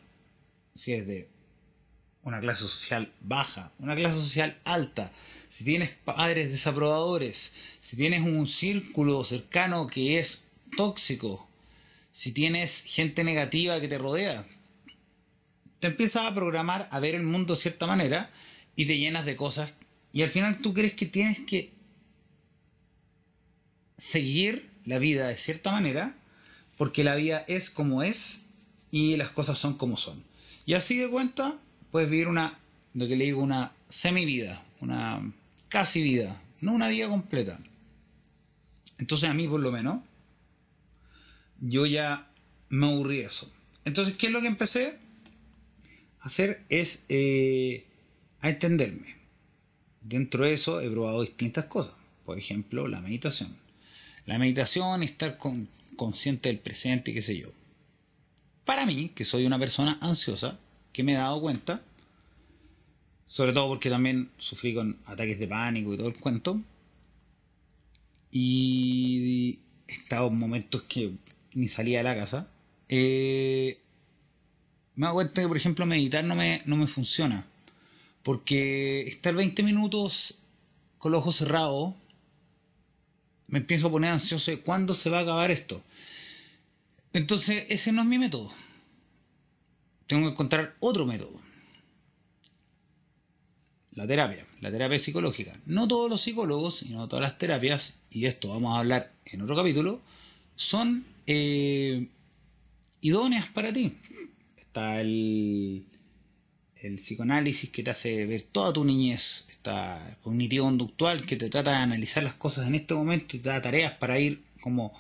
Si 0.75 0.93
es 0.93 1.07
de 1.07 1.29
una 2.23 2.41
clase 2.41 2.63
social 2.63 3.13
baja, 3.21 3.73
una 3.79 3.95
clase 3.95 4.17
social 4.17 4.59
alta, 4.65 5.13
si 5.49 5.65
tienes 5.65 5.91
padres 5.91 6.51
desaprobadores, 6.51 7.55
si 7.81 7.97
tienes 7.97 8.23
un 8.23 8.47
círculo 8.47 9.23
cercano 9.25 9.87
que 9.87 10.19
es 10.19 10.45
tóxico, 10.77 11.49
si 12.11 12.33
tienes 12.33 12.83
gente 12.85 13.25
negativa 13.25 13.81
que 13.81 13.89
te 13.89 13.99
rodea, 13.99 14.47
te 15.81 15.89
empiezas 15.89 16.27
a 16.27 16.35
programar 16.35 16.89
a 16.91 17.01
ver 17.01 17.15
el 17.15 17.23
mundo 17.23 17.55
de 17.55 17.61
cierta 17.61 17.87
manera 17.87 18.31
y 18.77 18.87
te 18.87 18.99
llenas 18.99 19.25
de 19.25 19.37
cosas 19.37 19.75
y 20.13 20.23
al 20.23 20.31
final 20.31 20.59
tú 20.61 20.75
crees 20.75 20.95
que 20.95 21.07
tienes 21.07 21.41
que 21.41 21.73
seguir 23.97 24.72
la 24.85 24.99
vida 24.99 25.29
de 25.29 25.37
cierta 25.37 25.73
manera 25.73 26.15
porque 26.77 27.05
la 27.05 27.15
vida 27.15 27.45
es 27.49 27.71
como 27.71 28.03
es 28.03 28.45
y 28.91 29.17
las 29.17 29.31
cosas 29.31 29.59
son 29.59 29.75
como 29.75 29.97
son. 29.97 30.23
Y 30.67 30.75
así 30.75 30.97
de 30.97 31.11
cuenta 31.11 31.59
puedes 31.91 32.11
vivir 32.11 32.29
una, 32.29 32.59
lo 32.95 33.07
que 33.07 33.17
le 33.17 33.25
digo, 33.27 33.43
una 33.43 33.73
semi-vida, 33.89 34.65
una 34.81 35.33
casi 35.69 36.03
vida, 36.03 36.41
no 36.61 36.73
una 36.73 36.89
vida 36.89 37.09
completa. 37.09 37.59
Entonces 38.99 39.29
a 39.29 39.35
mí 39.35 39.47
por 39.47 39.61
lo 39.61 39.73
menos, 39.73 40.03
yo 41.61 41.87
ya 41.87 42.29
me 42.69 42.87
aburrí 42.87 43.19
de 43.19 43.27
eso. 43.27 43.53
Entonces, 43.85 44.17
¿qué 44.17 44.27
es 44.29 44.33
lo 44.33 44.41
que 44.41 44.47
empecé 44.47 44.99
a 46.21 46.27
hacer? 46.27 46.65
Es 46.69 47.05
eh, 47.09 47.87
a 48.41 48.49
entenderme. 48.49 49.17
Dentro 50.01 50.45
de 50.45 50.53
eso 50.53 50.81
he 50.81 50.91
probado 50.91 51.23
distintas 51.23 51.67
cosas. 51.67 51.95
Por 52.25 52.39
ejemplo, 52.39 52.89
la 52.89 53.01
meditación. 53.01 53.62
La 54.27 54.39
meditación, 54.39 55.03
estar 55.03 55.39
consciente 55.97 56.49
del 56.49 56.59
presente, 56.59 57.11
y 57.11 57.15
qué 57.15 57.23
sé 57.23 57.37
yo. 57.37 57.49
Para 58.65 58.87
mí, 58.87 59.11
que 59.15 59.25
soy 59.25 59.47
una 59.47 59.59
persona 59.59 59.99
ansiosa, 60.01 60.59
que 60.93 61.03
me 61.03 61.13
he 61.13 61.17
dado 61.17 61.41
cuenta, 61.41 61.83
sobre 63.27 63.53
todo 63.53 63.69
porque 63.69 63.91
también 63.91 64.31
sufrí 64.39 64.75
con 64.75 64.99
ataques 65.07 65.39
de 65.39 65.49
pánico 65.49 65.95
y 65.95 65.97
todo 65.97 66.09
el 66.09 66.17
cuento, 66.17 66.61
y 68.31 69.59
he 69.89 69.93
estado 69.93 70.29
en 70.29 70.39
momentos 70.39 70.83
que 70.83 71.13
ni 71.55 71.69
salía 71.69 71.99
de 71.99 72.05
la 72.05 72.15
casa, 72.15 72.49
eh, 72.89 73.79
me 74.95 75.07
dado 75.07 75.15
cuenta 75.15 75.43
que, 75.43 75.49
por 75.49 75.57
ejemplo, 75.57 75.87
meditar 75.87 76.25
no 76.25 76.35
me, 76.35 76.63
no 76.67 76.77
me 76.77 76.87
funciona. 76.87 77.47
Porque 78.23 79.03
estar 79.03 79.35
20 79.35 79.63
minutos 79.63 80.39
con 80.99 81.13
los 81.13 81.21
ojos 81.21 81.37
cerrados, 81.37 81.95
me 83.53 83.61
empiezo 83.61 83.87
a 83.87 83.91
poner 83.93 84.11
ansioso 84.11 84.51
de 84.51 84.59
cuándo 84.59 84.93
se 84.95 85.09
va 85.09 85.21
a 85.21 85.23
acabar 85.23 85.53
esto. 85.53 85.81
Entonces, 87.13 87.67
ese 87.69 87.93
no 87.93 88.03
es 88.03 88.09
mi 88.09 88.19
método 88.19 88.53
tengo 90.13 90.27
que 90.27 90.33
encontrar 90.33 90.77
otro 90.81 91.07
método. 91.07 91.41
La 93.93 94.07
terapia, 94.07 94.47
la 94.61 94.71
terapia 94.71 94.99
psicológica. 94.99 95.59
No 95.65 95.89
todos 95.89 96.11
los 96.11 96.21
psicólogos 96.21 96.83
y 96.83 96.91
no 96.91 97.09
todas 97.09 97.23
las 97.23 97.39
terapias, 97.39 97.95
y 98.11 98.27
esto 98.27 98.49
vamos 98.49 98.75
a 98.75 98.81
hablar 98.81 99.13
en 99.25 99.41
otro 99.41 99.57
capítulo, 99.57 100.03
son 100.55 101.07
eh, 101.27 102.09
idóneas 103.01 103.49
para 103.49 103.73
ti. 103.73 103.97
Está 104.59 105.01
el, 105.01 105.87
el 106.83 106.97
psicoanálisis 106.97 107.71
que 107.71 107.83
te 107.83 107.91
hace 107.91 108.27
ver 108.27 108.43
toda 108.43 108.73
tu 108.73 108.85
niñez, 108.85 109.47
está 109.49 110.19
cognitivo-conductual 110.23 111.27
que 111.27 111.37
te 111.37 111.49
trata 111.49 111.71
de 111.71 111.77
analizar 111.77 112.23
las 112.23 112.35
cosas 112.35 112.67
en 112.67 112.75
este 112.75 112.95
momento 112.95 113.37
y 113.37 113.41
te 113.41 113.49
da 113.49 113.63
tareas 113.63 113.95
para 113.95 114.19
ir 114.19 114.43
como 114.61 114.93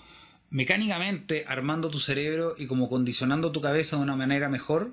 mecánicamente 0.51 1.45
armando 1.47 1.91
tu 1.91 2.01
cerebro 2.01 2.55
y 2.59 2.67
como 2.67 2.89
condicionando 2.89 3.53
tu 3.53 3.61
cabeza 3.61 3.97
de 3.97 4.03
una 4.03 4.17
manera 4.17 4.49
mejor 4.49 4.93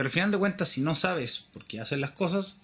pero 0.00 0.06
al 0.06 0.12
final 0.14 0.30
de 0.30 0.38
cuentas, 0.38 0.70
si 0.70 0.80
no 0.80 0.94
sabes 0.94 1.40
por 1.52 1.66
qué 1.66 1.78
haces 1.78 1.98
las 1.98 2.12
cosas, 2.12 2.56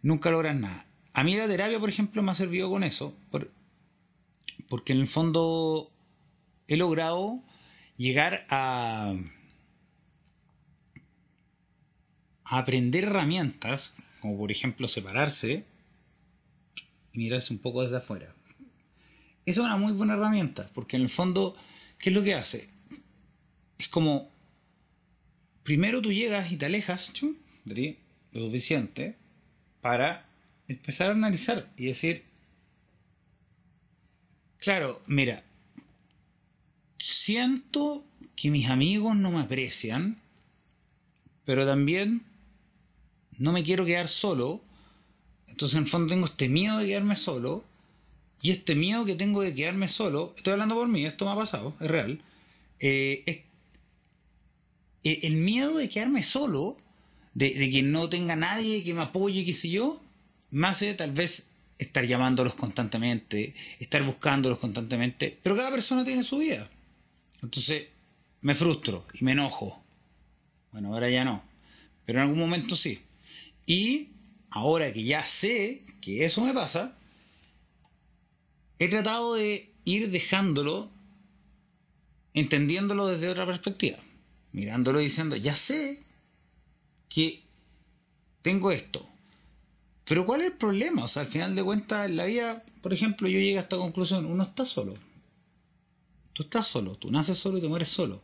nunca 0.00 0.30
logras 0.30 0.58
nada. 0.58 0.86
A 1.12 1.22
mí 1.22 1.36
la 1.36 1.46
terapia, 1.46 1.78
por 1.78 1.90
ejemplo, 1.90 2.22
me 2.22 2.32
ha 2.32 2.34
servido 2.34 2.70
con 2.70 2.82
eso, 2.82 3.14
porque 4.70 4.94
en 4.94 5.00
el 5.00 5.06
fondo 5.06 5.92
he 6.66 6.78
logrado 6.78 7.42
llegar 7.98 8.46
a, 8.48 9.14
a 12.39 12.39
aprender 12.50 13.04
herramientas, 13.04 13.92
como 14.20 14.36
por 14.36 14.50
ejemplo 14.50 14.88
separarse 14.88 15.64
y 17.12 17.18
mirarse 17.18 17.52
un 17.52 17.60
poco 17.60 17.82
desde 17.82 17.98
afuera. 17.98 18.34
Esa 19.46 19.60
es 19.60 19.66
una 19.66 19.76
muy 19.76 19.92
buena 19.92 20.14
herramienta, 20.14 20.68
porque 20.74 20.96
en 20.96 21.02
el 21.02 21.08
fondo, 21.08 21.56
¿qué 21.98 22.10
es 22.10 22.14
lo 22.14 22.24
que 22.24 22.34
hace? 22.34 22.68
Es 23.78 23.88
como 23.88 24.30
primero 25.62 26.02
tú 26.02 26.12
llegas 26.12 26.50
y 26.50 26.56
te 26.56 26.66
alejas 26.66 27.12
de 27.64 27.74
ti 27.74 27.98
lo 28.32 28.40
suficiente 28.40 29.16
para 29.80 30.28
empezar 30.66 31.10
a 31.10 31.14
analizar 31.14 31.70
y 31.76 31.86
decir, 31.86 32.24
claro, 34.58 35.02
mira, 35.06 35.44
siento 36.98 38.04
que 38.34 38.50
mis 38.50 38.68
amigos 38.68 39.16
no 39.16 39.30
me 39.30 39.40
aprecian, 39.40 40.20
pero 41.44 41.64
también 41.64 42.29
no 43.40 43.52
me 43.52 43.64
quiero 43.64 43.86
quedar 43.86 44.06
solo, 44.06 44.60
entonces 45.48 45.76
en 45.76 45.84
el 45.84 45.90
fondo 45.90 46.12
tengo 46.12 46.26
este 46.26 46.48
miedo 46.48 46.78
de 46.78 46.86
quedarme 46.86 47.16
solo, 47.16 47.64
y 48.42 48.50
este 48.50 48.74
miedo 48.74 49.04
que 49.04 49.14
tengo 49.14 49.42
de 49.42 49.54
quedarme 49.54 49.88
solo, 49.88 50.34
estoy 50.36 50.52
hablando 50.52 50.74
por 50.74 50.88
mí, 50.88 51.04
esto 51.04 51.24
me 51.24 51.32
ha 51.32 51.36
pasado, 51.36 51.74
es 51.80 51.90
real, 51.90 52.22
eh, 52.80 53.24
eh, 55.04 55.20
el 55.22 55.36
miedo 55.36 55.76
de 55.78 55.88
quedarme 55.88 56.22
solo, 56.22 56.76
de, 57.32 57.70
que 57.70 57.82
no 57.82 58.10
tenga 58.10 58.36
nadie 58.36 58.84
que 58.84 58.92
me 58.92 59.02
apoye, 59.02 59.44
qué 59.44 59.54
sé 59.54 59.70
yo, 59.70 60.00
me 60.50 60.68
hace 60.68 60.92
tal 60.92 61.12
vez 61.12 61.48
estar 61.78 62.04
llamándolos 62.04 62.54
constantemente, 62.54 63.54
estar 63.78 64.02
buscándolos 64.02 64.58
constantemente, 64.58 65.38
pero 65.42 65.56
cada 65.56 65.70
persona 65.70 66.04
tiene 66.04 66.24
su 66.24 66.38
vida. 66.38 66.68
Entonces 67.42 67.86
me 68.42 68.54
frustro 68.54 69.06
y 69.14 69.24
me 69.24 69.32
enojo. 69.32 69.82
Bueno, 70.72 70.92
ahora 70.92 71.08
ya 71.08 71.24
no, 71.24 71.42
pero 72.04 72.18
en 72.18 72.24
algún 72.24 72.38
momento 72.38 72.76
sí. 72.76 73.00
Y 73.70 74.08
ahora 74.50 74.92
que 74.92 75.04
ya 75.04 75.24
sé 75.24 75.84
que 76.00 76.24
eso 76.24 76.44
me 76.44 76.52
pasa, 76.52 76.92
he 78.80 78.88
tratado 78.88 79.34
de 79.34 79.72
ir 79.84 80.10
dejándolo, 80.10 80.90
entendiéndolo 82.34 83.06
desde 83.06 83.28
otra 83.28 83.46
perspectiva 83.46 83.98
mirándolo 84.50 85.00
y 85.00 85.04
diciendo, 85.04 85.36
ya 85.36 85.54
sé 85.54 86.02
que 87.08 87.44
tengo 88.42 88.72
esto. 88.72 89.06
Pero 90.04 90.26
¿cuál 90.26 90.40
es 90.40 90.48
el 90.48 90.54
problema? 90.54 91.04
O 91.04 91.08
sea, 91.08 91.22
al 91.22 91.28
final 91.28 91.54
de 91.54 91.62
cuentas, 91.62 92.08
en 92.08 92.16
la 92.16 92.24
vida, 92.24 92.64
por 92.82 92.92
ejemplo, 92.92 93.28
yo 93.28 93.38
llegué 93.38 93.58
a 93.58 93.62
esta 93.62 93.76
conclusión, 93.76 94.26
uno 94.26 94.42
está 94.42 94.64
solo. 94.64 94.96
Tú 96.32 96.42
estás 96.42 96.66
solo, 96.66 96.96
tú 96.96 97.08
naces 97.12 97.38
solo 97.38 97.58
y 97.58 97.60
te 97.60 97.68
mueres 97.68 97.88
solo. 97.88 98.20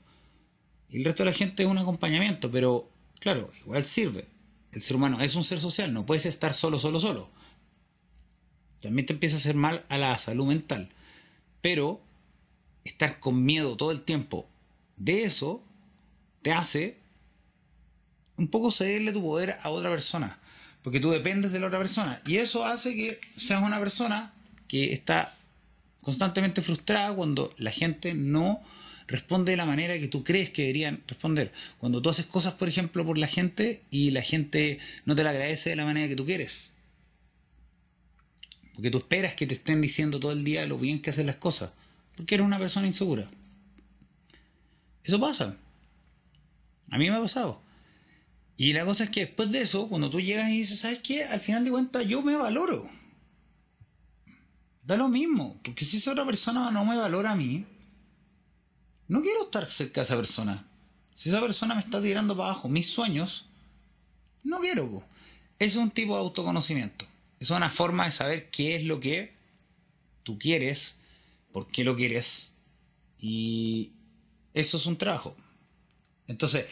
Y 0.91 0.99
el 0.99 1.05
resto 1.05 1.23
de 1.23 1.31
la 1.31 1.37
gente 1.37 1.63
es 1.63 1.69
un 1.69 1.79
acompañamiento, 1.79 2.51
pero 2.51 2.91
claro, 3.21 3.49
igual 3.61 3.85
sirve. 3.85 4.27
El 4.73 4.83
ser 4.83 4.97
humano 4.97 5.21
es 5.21 5.35
un 5.35 5.45
ser 5.45 5.59
social, 5.59 5.93
no 5.93 6.07
puedes 6.07 6.27
estar 6.27 6.53
solo, 6.53 6.79
solo, 6.79 7.01
solo. 7.01 7.31
También 8.81 9.07
te 9.07 9.15
empieza 9.15 9.37
a 9.37 9.39
hacer 9.39 9.55
mal 9.55 9.85
a 9.89 9.99
la 9.99 10.17
salud 10.19 10.47
mental. 10.47 10.91
Pero 11.61 12.01
estar 12.85 13.19
con 13.21 13.45
miedo 13.45 13.77
todo 13.77 13.91
el 13.91 14.03
tiempo 14.03 14.49
de 14.97 15.25
eso 15.25 15.63
te 16.43 16.53
hace 16.53 16.99
un 18.37 18.49
poco 18.49 18.71
cederle 18.71 19.13
tu 19.13 19.23
poder 19.23 19.57
a 19.63 19.71
otra 19.71 19.91
persona. 19.91 20.39
Porque 20.83 21.01
tú 21.01 21.11
dependes 21.11 21.53
de 21.53 21.61
la 21.61 21.67
otra 21.67 21.79
persona. 21.79 22.21
Y 22.27 22.37
eso 22.37 22.65
hace 22.65 22.95
que 22.95 23.19
seas 23.37 23.63
una 23.63 23.81
persona 23.81 24.33
que 24.69 24.93
está 24.93 25.35
constantemente 26.03 26.63
frustrada 26.63 27.15
cuando 27.15 27.53
la 27.57 27.73
gente 27.73 28.15
no 28.15 28.63
responde 29.07 29.53
de 29.53 29.57
la 29.57 29.67
manera 29.67 29.99
que 29.99 30.09
tú 30.09 30.25
crees 30.25 30.51
que 30.51 30.63
deberían 30.63 31.03
responder. 31.07 31.53
Cuando 31.79 32.03
tú 32.03 32.09
haces 32.11 32.27
cosas, 32.27 32.55
por 32.55 32.69
ejemplo, 32.69 33.05
por 33.05 33.19
la 33.19 33.27
gente 33.27 33.83
y 33.91 34.11
la 34.11 34.23
gente 34.23 34.79
no 35.05 35.15
te 35.15 35.23
la 35.23 35.31
agradece 35.31 35.71
de 35.71 35.77
la 35.77 35.85
manera 35.85 36.09
que 36.09 36.17
tú 36.17 36.27
quieres. 36.27 36.71
Porque 38.75 38.91
tú 38.91 38.99
esperas 38.99 39.35
que 39.35 39.47
te 39.47 39.55
estén 39.55 39.81
diciendo 39.81 40.21
todo 40.21 40.33
el 40.33 40.45
día 40.45 40.67
lo 40.67 40.79
bien 40.79 41.01
que 41.01 41.11
haces 41.11 41.25
las 41.25 41.37
cosas. 41.37 41.73
Porque 42.17 42.35
eres 42.35 42.47
una 42.47 42.59
persona 42.59 42.87
insegura. 42.87 43.29
Eso 45.03 45.21
pasa. 45.21 45.57
A 46.91 46.99
mí 46.99 47.11
me 47.11 47.17
ha 47.17 47.21
pasado. 47.21 47.63
Y 48.57 48.73
la 48.73 48.85
cosa 48.85 49.05
es 49.05 49.11
que 49.11 49.21
después 49.21 49.53
de 49.53 49.63
eso, 49.63 49.89
cuando 49.89 50.11
tú 50.11 50.21
llegas 50.21 50.51
y 50.51 50.59
dices, 50.59 50.81
¿sabes 50.81 51.01
qué? 51.01 51.25
Al 51.25 51.41
final 51.41 51.65
de 51.65 51.71
cuentas 51.71 52.07
yo 52.07 52.23
me 52.23 52.35
valoro. 52.37 52.89
Da 54.83 54.97
lo 54.97 55.09
mismo, 55.09 55.61
porque 55.63 55.85
si 55.85 55.97
esa 55.99 56.13
otra 56.13 56.25
persona 56.25 56.71
no 56.71 56.85
me 56.85 56.97
valora 56.97 57.33
a 57.33 57.37
mí, 57.37 57.67
no 59.09 59.23
quiero 59.23 59.45
estar 59.45 59.71
cerca 59.71 60.01
de 60.01 60.05
esa 60.05 60.17
persona. 60.17 60.67
Si 61.15 61.29
esa 61.29 61.41
persona 61.41 61.75
me 61.75 61.81
está 61.81 62.03
tirando 62.03 62.37
para 62.37 62.51
abajo 62.51 62.69
mis 62.69 62.89
sueños, 62.89 63.49
no 64.43 64.61
quiero. 64.61 65.05
Es 65.59 65.77
un 65.77 65.91
tipo 65.91 66.15
de 66.15 66.21
autoconocimiento. 66.21 67.07
Es 67.41 67.51
una 67.51 67.71
forma 67.71 68.05
de 68.05 68.13
saber 68.13 68.51
qué 68.51 68.77
es 68.77 68.85
lo 68.85 69.01
que 69.01 69.35
tú 70.23 70.39
quieres, 70.39 70.99
por 71.53 71.69
qué 71.69 71.85
lo 71.85 71.97
quieres. 71.97 72.55
Y 73.19 73.93
eso 74.55 74.77
es 74.77 74.87
un 74.87 74.99
trabajo. 74.99 75.37
Entonces, 76.27 76.67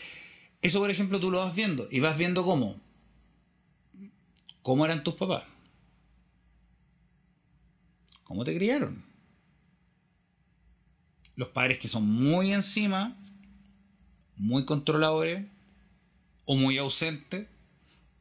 eso 0.60 0.80
por 0.80 0.90
ejemplo 0.90 1.20
tú 1.20 1.30
lo 1.30 1.38
vas 1.38 1.54
viendo 1.54 1.88
y 1.90 2.00
vas 2.00 2.18
viendo 2.18 2.44
cómo. 2.44 2.80
¿Cómo 4.62 4.84
eran 4.84 5.04
tus 5.04 5.14
papás? 5.14 5.44
¿Cómo 8.24 8.44
te 8.44 8.54
criaron? 8.56 9.13
Los 11.36 11.48
padres 11.48 11.78
que 11.78 11.88
son 11.88 12.08
muy 12.08 12.52
encima, 12.52 13.16
muy 14.36 14.64
controladores, 14.64 15.44
o 16.44 16.56
muy 16.56 16.78
ausentes, 16.78 17.46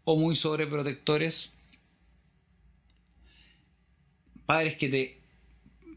o 0.04 0.18
muy 0.18 0.36
sobreprotectores. 0.36 1.52
Padres 4.46 4.76
que 4.76 4.90
te 4.90 5.22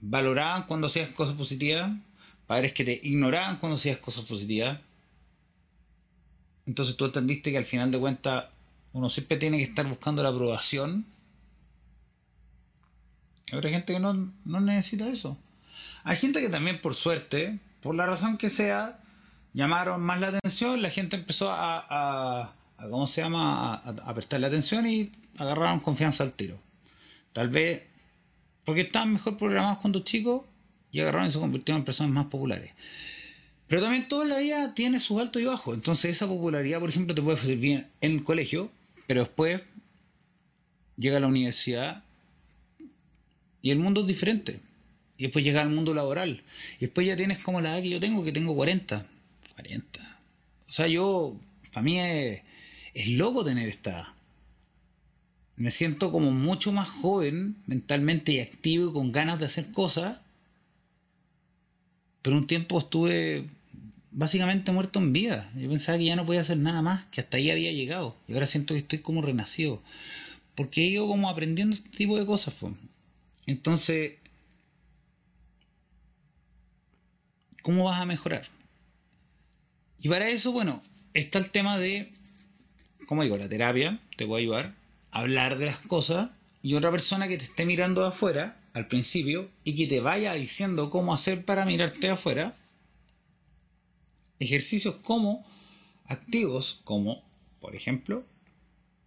valoraban 0.01 0.65
cuando 0.67 0.89
hacías 0.89 1.11
cosas 1.11 1.37
positivas, 1.37 1.93
padres 2.47 2.73
que 2.73 2.85
te 2.85 3.01
ignoraban 3.03 3.57
cuando 3.59 3.77
hacías 3.77 3.99
cosas 3.99 4.25
positivas. 4.25 4.81
Entonces 6.67 6.97
tú 6.97 7.05
entendiste 7.05 7.51
que 7.51 7.59
al 7.59 7.65
final 7.65 7.91
de 7.91 7.99
cuentas 7.99 8.47
uno 8.93 9.11
siempre 9.11 9.37
tiene 9.37 9.59
que 9.59 9.65
estar 9.65 9.87
buscando 9.87 10.23
la 10.23 10.31
aprobación 10.31 11.07
hay 13.53 13.59
otra 13.59 13.71
gente 13.71 13.93
que 13.93 14.01
no, 14.01 14.33
necesita 14.61 15.09
eso. 15.09 15.39
Hay 16.07 16.17
gente 16.17 16.41
que 16.41 16.49
también, 16.49 16.81
por 16.81 16.95
suerte, 16.95 17.59
por 17.81 17.97
la 17.97 18.07
razón 18.07 18.39
que 18.39 18.49
sea, 18.49 19.01
llamaron 19.55 20.01
más 20.01 20.21
la 20.21 20.29
atención, 20.29 20.81
la 20.81 20.89
gente 20.89 21.17
empezó 21.17 21.51
a, 21.51 22.55
¿cómo 22.79 23.09
se 23.09 23.23
llama?, 23.23 23.75
a, 23.75 23.89
a, 23.89 24.15
prestarle 24.15 24.47
atención 24.47 24.87
y 24.87 25.11
agarraron 25.37 25.81
confianza 25.81 26.23
al 26.23 26.31
tiro. 26.31 26.61
Tal 27.33 27.49
vez 27.49 27.83
porque 28.65 28.83
estaban 28.83 29.15
mejor 29.15 29.37
programados 29.37 29.79
cuando 29.79 30.05
chicos 30.05 30.45
y 30.93 31.01
agarraron 31.01 31.27
y 31.27 31.33
se 31.33 31.41
convirtieron 31.41 31.81
en 31.81 31.85
personas 31.85 32.13
más 32.13 32.27
populares. 32.27 32.71
Pero 33.67 33.83
también 33.83 34.07
toda 34.07 34.27
la 34.27 34.39
vida 34.39 34.75
tiene 34.75 35.01
sus 35.01 35.21
altos 35.21 35.43
y 35.43 35.47
bajos. 35.47 35.75
Entonces 35.75 36.13
esa 36.13 36.29
popularidad, 36.29 36.79
por 36.79 36.91
ejemplo, 36.91 37.17
te 37.17 37.23
puede 37.23 37.57
bien 37.57 37.89
en 38.01 38.13
el 38.13 38.23
colegio, 38.23 38.71
pero 39.09 39.23
después 39.23 39.61
llega 40.97 41.17
a 41.17 41.21
la 41.21 41.27
universidad 41.27 42.05
y 43.61 43.73
el 43.73 43.81
mundo 43.81 44.03
es 44.03 44.07
diferente. 44.07 44.61
Y 45.19 45.25
después 45.25 45.45
llega 45.45 45.63
al 45.63 45.71
mundo 45.71 45.95
laboral. 45.95 46.43
Y 46.77 46.81
después 46.81 47.07
ya 47.07 47.17
tienes 47.17 47.43
como 47.43 47.61
la 47.61 47.73
edad 47.73 47.83
que 47.83 47.91
yo 47.91 48.01
tengo, 48.01 48.25
que 48.25 48.33
tengo 48.33 48.55
40. 48.55 49.07
40. 49.55 50.01
O 50.69 50.71
sea, 50.71 50.87
yo, 50.89 51.39
para 51.73 51.83
mí 51.83 51.99
es, 52.01 52.43
es 52.95 53.09
loco 53.09 53.45
tener 53.45 53.69
esta 53.69 53.91
edad. 53.91 54.07
Me 55.57 55.71
siento 55.71 56.13
como 56.13 56.31
mucho 56.33 56.71
más 56.71 56.89
joven 56.89 57.57
mentalmente 57.67 58.33
y 58.33 58.41
activo 58.41 58.91
y 58.91 58.93
con 58.93 59.11
ganas 59.11 59.39
de 59.39 59.47
hacer 59.47 59.71
cosas. 59.73 60.21
Pero 62.21 62.37
un 62.37 62.47
tiempo 62.47 62.79
estuve 62.79 63.47
básicamente 64.11 64.73
muerto 64.73 64.99
en 64.99 65.13
vida. 65.13 65.51
Yo 65.57 65.69
pensaba 65.69 65.99
que 65.99 66.05
ya 66.07 66.17
no 66.17 66.27
podía 66.27 66.41
hacer 66.41 66.57
nada 66.57 66.83
más, 66.83 67.05
que 67.07 67.21
hasta 67.21 67.37
ahí 67.37 67.51
había 67.51 67.71
llegado. 67.71 68.17
Y 68.27 68.33
ahora 68.33 68.47
siento 68.47 68.75
que 68.75 68.79
estoy 68.79 68.99
como 68.99 69.23
renacido. 69.23 69.83
Porque 70.55 70.83
he 70.83 70.87
ido 70.87 71.07
como 71.07 71.29
aprendiendo 71.29 71.75
este 71.77 71.91
tipo 71.91 72.19
de 72.19 72.27
cosas. 72.27 72.55
Entonces, 73.47 74.15
¿cómo 77.67 77.83
vas 77.83 78.01
a 78.01 78.07
mejorar? 78.07 78.47
Y 79.99 80.09
para 80.09 80.29
eso, 80.29 80.53
bueno, 80.53 80.85
está 81.15 81.41
el 81.41 81.51
tema 81.51 81.77
de, 81.79 82.13
como 83.09 83.25
digo, 83.25 83.37
la 83.37 83.49
terapia 83.49 84.01
te 84.17 84.25
puede 84.25 84.45
ayudar 84.45 84.77
a 85.11 85.19
hablar 85.19 85.59
de 85.59 85.67
las 85.67 85.79
cosas 85.79 86.31
y 86.63 86.75
otra 86.75 86.93
persona 86.93 87.27
que 87.27 87.39
te 87.39 87.43
esté 87.43 87.67
mirando 87.67 88.03
de 88.03 88.09
afuera 88.09 88.57
al 88.73 88.87
principio 88.87 89.51
y 89.65 89.75
que 89.75 89.89
te 89.89 89.99
vaya 89.99 90.35
diciendo 90.35 90.91
cómo 90.91 91.13
hacer 91.13 91.45
para 91.45 91.65
mirarte 91.65 92.07
de 92.07 92.11
afuera. 92.11 92.55
Ejercicios 94.39 94.95
como 95.03 95.45
activos, 96.05 96.83
como, 96.85 97.25
por 97.59 97.75
ejemplo, 97.75 98.25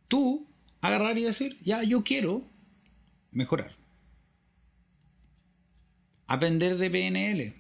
tú 0.10 0.45
agarrar 0.82 1.17
y 1.17 1.24
decir, 1.24 1.58
ya, 1.62 1.82
yo 1.84 2.04
quiero 2.04 2.43
mejorar. 3.32 3.74
Aprender 6.28 6.78
de 6.78 6.89
PNL, 6.89 7.59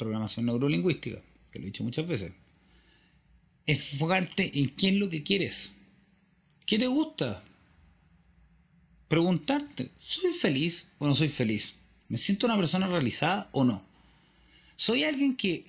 programación 0.00 0.46
neurolingüística, 0.46 1.20
que 1.50 1.58
lo 1.58 1.64
he 1.64 1.70
dicho 1.72 1.84
muchas 1.84 2.06
veces. 2.08 2.32
Enfocarte 3.66 4.58
en 4.58 4.70
qué 4.70 4.88
es 4.88 4.94
lo 4.94 5.10
que 5.10 5.22
quieres. 5.22 5.72
¿Qué 6.64 6.78
te 6.78 6.86
gusta? 6.86 7.42
Preguntarte, 9.08 9.90
¿soy 9.98 10.32
feliz 10.32 10.88
o 10.98 11.06
no 11.06 11.14
soy 11.14 11.28
feliz? 11.28 11.74
¿Me 12.08 12.16
siento 12.16 12.46
una 12.46 12.56
persona 12.56 12.86
realizada 12.86 13.50
o 13.52 13.62
no? 13.64 13.84
¿Soy 14.76 15.04
alguien 15.04 15.36
que, 15.36 15.66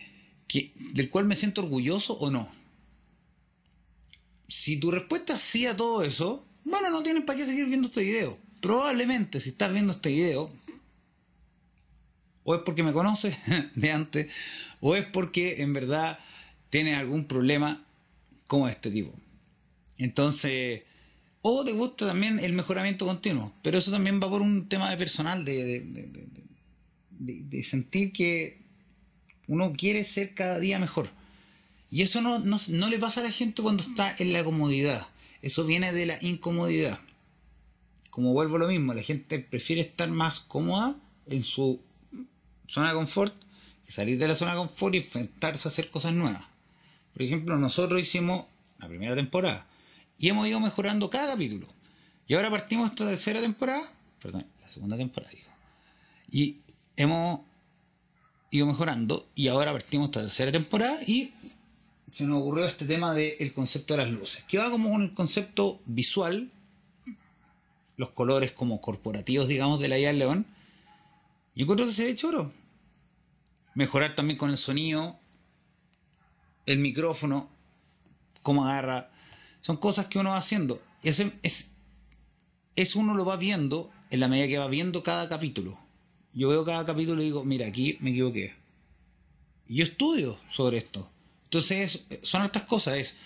que, 0.48 0.72
del 0.94 1.10
cual 1.10 1.26
me 1.26 1.36
siento 1.36 1.62
orgulloso 1.62 2.14
o 2.14 2.32
no? 2.32 2.50
Si 4.48 4.78
tu 4.78 4.92
respuesta 4.92 5.36
es 5.36 5.42
sí 5.42 5.66
a 5.66 5.76
todo 5.76 6.04
eso, 6.04 6.46
bueno, 6.64 6.90
no 6.90 7.04
tienes 7.04 7.24
para 7.24 7.38
qué 7.38 7.46
seguir 7.46 7.66
viendo 7.66 7.88
este 7.88 8.04
video. 8.04 8.38
Probablemente 8.62 9.40
si 9.40 9.50
estás 9.50 9.74
viendo 9.74 9.92
este 9.92 10.12
video, 10.12 10.52
o 12.44 12.56
es 12.56 12.62
porque 12.62 12.84
me 12.84 12.94
conoce 12.94 13.36
de 13.76 13.92
antes, 13.92 14.32
o 14.80 14.96
es 14.96 15.06
porque 15.06 15.62
en 15.62 15.74
verdad 15.74 16.20
tiene 16.70 16.96
algún 16.96 17.26
problema 17.26 17.86
como 18.48 18.68
este 18.68 18.92
tipo. 18.92 19.14
Entonces, 19.98 20.84
o 21.42 21.64
te 21.64 21.74
gusta 21.74 22.08
también 22.08 22.40
el 22.40 22.54
mejoramiento 22.54 23.06
continuo, 23.06 23.54
pero 23.62 23.78
eso 23.78 23.92
también 23.92 24.20
va 24.22 24.30
por 24.30 24.42
un 24.42 24.68
tema 24.68 24.90
de 24.90 24.98
personal, 24.98 25.46
de, 25.46 25.84
de, 27.10 27.64
sentir 27.64 28.12
que 28.12 28.62
uno 29.48 29.74
quiere 29.74 30.04
ser 30.04 30.34
cada 30.34 30.60
día 30.60 30.80
mejor. 30.80 31.10
Y 31.90 32.04
eso 32.04 32.22
no, 32.22 32.40
no, 32.40 32.58
no 32.70 32.88
le 32.90 33.00
pasa 33.00 33.20
a 33.20 33.24
la 33.24 33.32
gente 33.32 33.62
cuando 33.62 33.84
está 33.84 34.16
en 34.18 34.34
la 34.34 34.44
comodidad, 34.44 35.08
eso 35.42 35.66
viene 35.66 35.94
de 35.94 36.06
la 36.06 36.18
incomodidad. 36.22 37.00
Como 38.12 38.34
vuelvo 38.34 38.58
lo 38.58 38.68
mismo, 38.68 38.94
la 38.94 39.04
gente 39.04 39.40
prefiere 39.40 39.82
estar 39.82 40.10
más 40.10 40.40
cómoda 40.40 40.96
en 41.28 41.44
su 41.44 41.82
zona 42.72 42.90
de 42.90 42.96
confort 42.96 43.34
que 43.86 43.92
salir 43.92 44.18
de 44.18 44.28
la 44.28 44.36
zona 44.36 44.52
de 44.52 44.60
confort 44.60 44.96
y 44.96 45.00
enfrentarse 45.00 45.68
a 45.68 45.70
hacer 45.70 45.90
cosas 45.90 46.14
nuevas. 46.14 46.44
Por 47.14 47.22
ejemplo, 47.22 47.58
nosotros 47.58 48.00
hicimos 48.00 48.46
la 48.80 48.88
primera 48.88 49.14
temporada 49.14 49.68
y 50.18 50.30
hemos 50.30 50.48
ido 50.48 50.60
mejorando 50.60 51.10
cada 51.10 51.34
capítulo. 51.34 51.68
Y 52.28 52.34
ahora 52.34 52.50
partimos 52.50 52.90
esta 52.90 53.06
tercera 53.06 53.42
temporada, 53.42 53.92
perdón, 54.22 54.46
la 54.62 54.72
segunda 54.72 54.96
temporada, 54.96 55.34
Y 56.30 56.60
hemos 56.96 57.42
ido 58.52 58.66
mejorando 58.66 59.28
y 59.36 59.50
ahora 59.50 59.74
partimos 59.74 60.08
esta 60.08 60.22
tercera 60.22 60.52
temporada 60.52 60.98
y 61.06 61.34
se 62.12 62.26
nos 62.26 62.42
ocurrió 62.42 62.66
este 62.66 62.86
tema 62.86 63.14
del 63.14 63.54
concepto 63.54 63.96
de 63.96 64.04
las 64.04 64.12
luces, 64.12 64.44
que 64.46 64.58
va 64.58 64.72
como 64.72 64.92
con 64.92 65.02
el 65.02 65.14
concepto 65.14 65.82
visual, 65.86 66.50
los 67.98 68.12
colores 68.12 68.54
como 68.54 68.80
corporativos, 68.80 69.50
digamos, 69.50 69.82
de 69.82 69.90
la 69.90 69.98
Isla 69.98 70.10
del 70.10 70.20
León. 70.20 70.46
Yo 71.54 71.68
creo 71.68 71.86
que 71.86 71.92
se 71.92 72.06
ve 72.06 72.16
choro 72.16 72.54
mejorar 73.74 74.16
también 74.16 74.38
con 74.38 74.50
el 74.50 74.58
sonido, 74.58 75.20
el 76.66 76.80
micrófono, 76.80 77.50
cómo 78.42 78.66
agarra. 78.66 79.12
Son 79.62 79.78
cosas 79.78 80.08
que 80.08 80.20
uno 80.20 80.32
va 80.32 80.38
haciendo. 80.38 80.82
Y 81.04 81.10
es, 81.10 81.72
eso 82.76 83.00
uno 83.00 83.14
lo 83.14 83.26
va 83.26 83.38
viendo 83.38 83.92
en 84.10 84.20
la 84.20 84.28
medida 84.28 84.48
que 84.48 84.58
va 84.58 84.68
viendo 84.68 85.04
cada 85.04 85.30
capítulo. 85.30 85.80
Yo 86.34 86.50
veo 86.50 86.64
cada 86.64 86.86
capítulo 86.86 87.22
y 87.22 87.26
digo, 87.26 87.44
mira, 87.44 87.68
aquí 87.68 87.98
me 88.00 88.12
equivoqué. 88.12 88.54
Y 89.68 89.76
yo 89.76 89.84
estudio 89.84 90.40
sobre 90.48 90.78
esto. 90.78 91.10
Entonces, 91.46 92.06
son 92.24 92.44
estas 92.44 92.64
cosas. 92.64 92.98
Es, 92.98 93.18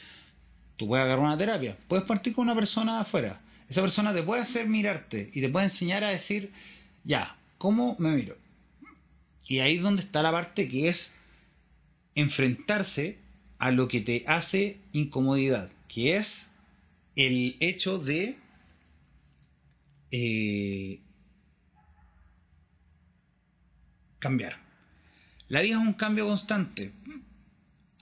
tú 0.78 0.88
puedes 0.88 1.06
agarrar 1.06 1.26
una 1.26 1.38
terapia, 1.38 1.78
puedes 1.88 2.06
partir 2.06 2.34
con 2.34 2.46
una 2.46 2.56
persona 2.56 3.00
afuera. 3.00 3.42
Esa 3.70 3.82
persona 3.82 4.14
te 4.14 4.24
puede 4.24 4.42
hacer 4.42 4.68
mirarte 4.68 5.30
y 5.34 5.42
te 5.42 5.50
puede 5.50 5.66
enseñar 5.66 6.04
a 6.04 6.10
decir, 6.10 6.52
ya, 7.04 7.38
¿cómo 7.58 7.96
me 8.00 8.12
miro? 8.12 8.38
Y 9.48 9.60
ahí 9.60 9.78
es 9.78 9.84
donde 9.84 10.02
está 10.02 10.24
la 10.24 10.32
parte 10.32 10.68
que 10.68 10.90
es 10.90 11.14
enfrentarse 12.16 13.18
a 13.58 13.72
lo 13.72 13.88
que 13.88 14.02
te 14.02 14.24
hace 14.28 14.80
incomodidad, 14.94 15.72
que 15.88 16.16
es 16.16 16.50
el 17.16 17.56
hecho 17.60 18.00
de 18.00 18.38
eh, 20.12 21.00
cambiar. 24.20 24.58
La 25.48 25.62
vida 25.62 25.76
es 25.76 25.82
un 25.82 25.94
cambio 25.94 26.26
constante. 26.28 26.92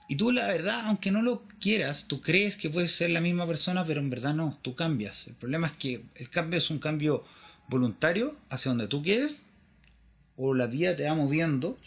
Y 0.08 0.16
tú 0.16 0.32
la 0.32 0.46
verdad, 0.46 0.86
aunque 0.86 1.10
no 1.10 1.22
lo 1.22 1.44
quieras, 1.60 2.08
tú 2.08 2.20
crees 2.20 2.56
que 2.56 2.70
puedes 2.70 2.92
ser 2.92 3.10
la 3.10 3.20
misma 3.20 3.46
persona, 3.46 3.84
pero 3.84 4.00
en 4.00 4.10
verdad 4.10 4.34
no, 4.34 4.58
tú 4.62 4.74
cambias. 4.74 5.26
El 5.28 5.34
problema 5.34 5.66
es 5.66 5.72
que 5.74 6.04
el 6.16 6.30
cambio 6.30 6.58
es 6.58 6.70
un 6.70 6.78
cambio 6.78 7.24
voluntario 7.68 8.36
hacia 8.50 8.70
donde 8.70 8.88
tú 8.88 9.02
quieres, 9.02 9.36
o 10.36 10.54
la 10.54 10.66
vida 10.66 10.96
te 10.96 11.04
va 11.04 11.14
moviendo 11.14 11.78